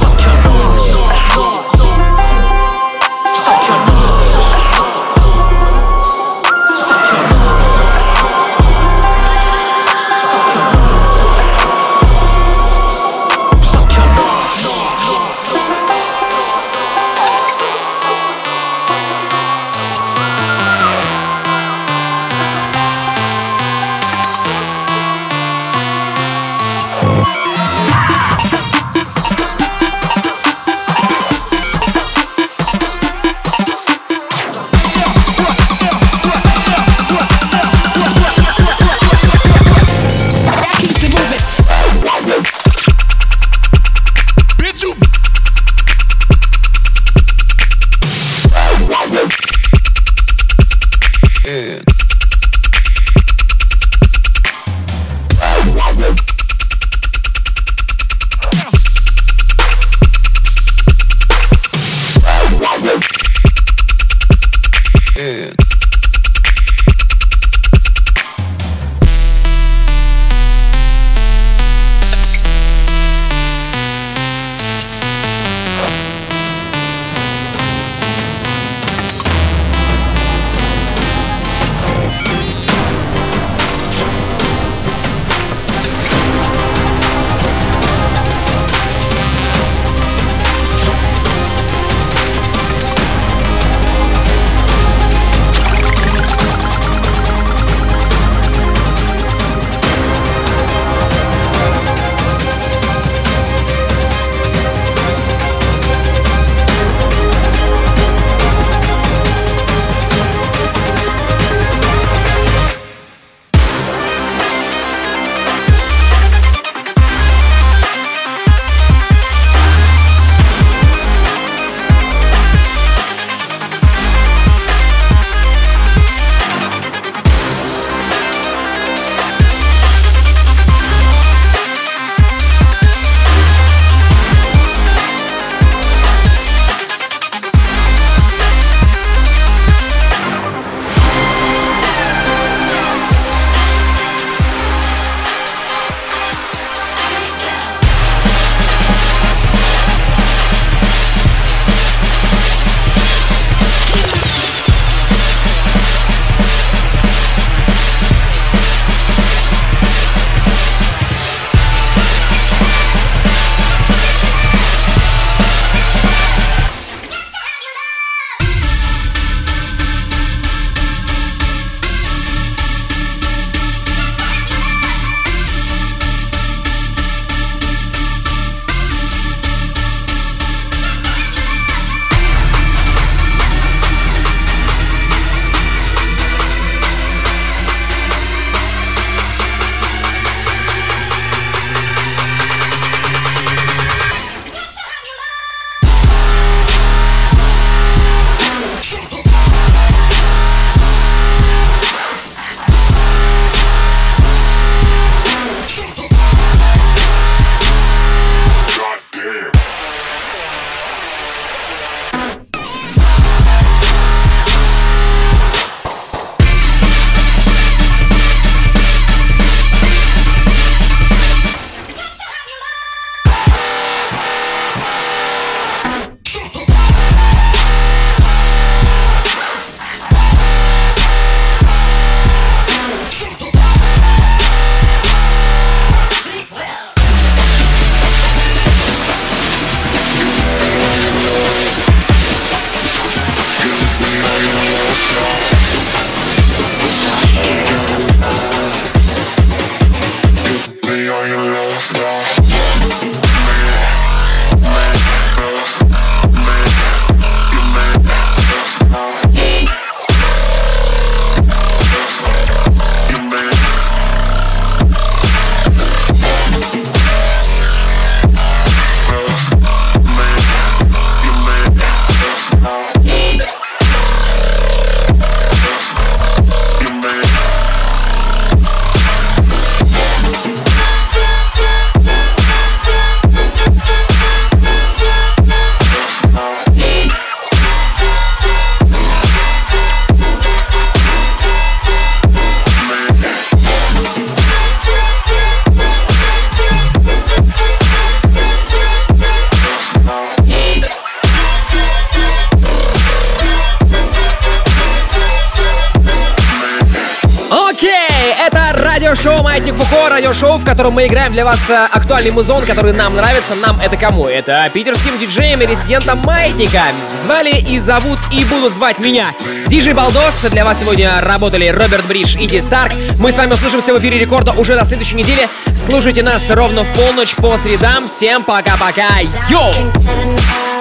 Котором 310.74 310.94
мы 310.94 311.06
играем 311.06 311.32
для 311.32 311.46
вас 311.46 311.70
э, 311.70 311.88
актуальный 311.92 312.32
музон, 312.32 312.66
который 312.66 312.94
нам 312.94 313.16
нравится. 313.16 313.54
Нам 313.54 313.80
это 313.80 313.96
кому? 313.96 314.26
Это 314.26 314.68
питерским 314.74 315.20
диджеем 315.20 315.62
и 315.62 315.68
резидентом 315.68 316.18
Маятника. 316.24 316.82
Звали 317.22 317.60
и 317.60 317.78
зовут 317.78 318.18
и 318.32 318.44
будут 318.44 318.74
звать 318.74 318.98
меня. 318.98 319.28
Диджей 319.68 319.94
Балдос. 319.94 320.46
Для 320.50 320.66
вас 320.66 320.80
сегодня 320.80 321.12
работали 321.22 321.68
Роберт 321.68 322.08
Бридж 322.08 322.38
и 322.40 322.48
Ди 322.48 322.60
Старк. 322.60 322.92
Мы 323.20 323.32
с 323.32 323.36
вами 323.36 323.54
услышимся 323.54 323.94
в 323.94 324.00
эфире 324.00 324.18
рекорда 324.18 324.52
уже 324.54 324.74
на 324.74 324.84
следующей 324.84 325.16
неделе. 325.16 325.48
Слушайте 325.72 326.24
нас 326.24 326.50
ровно 326.50 326.84
в 326.84 326.92
полночь 326.96 327.36
по 327.36 327.56
средам. 327.58 328.08
Всем 328.08 328.44
пока-пока. 328.44 329.20
Йоу! 329.50 330.73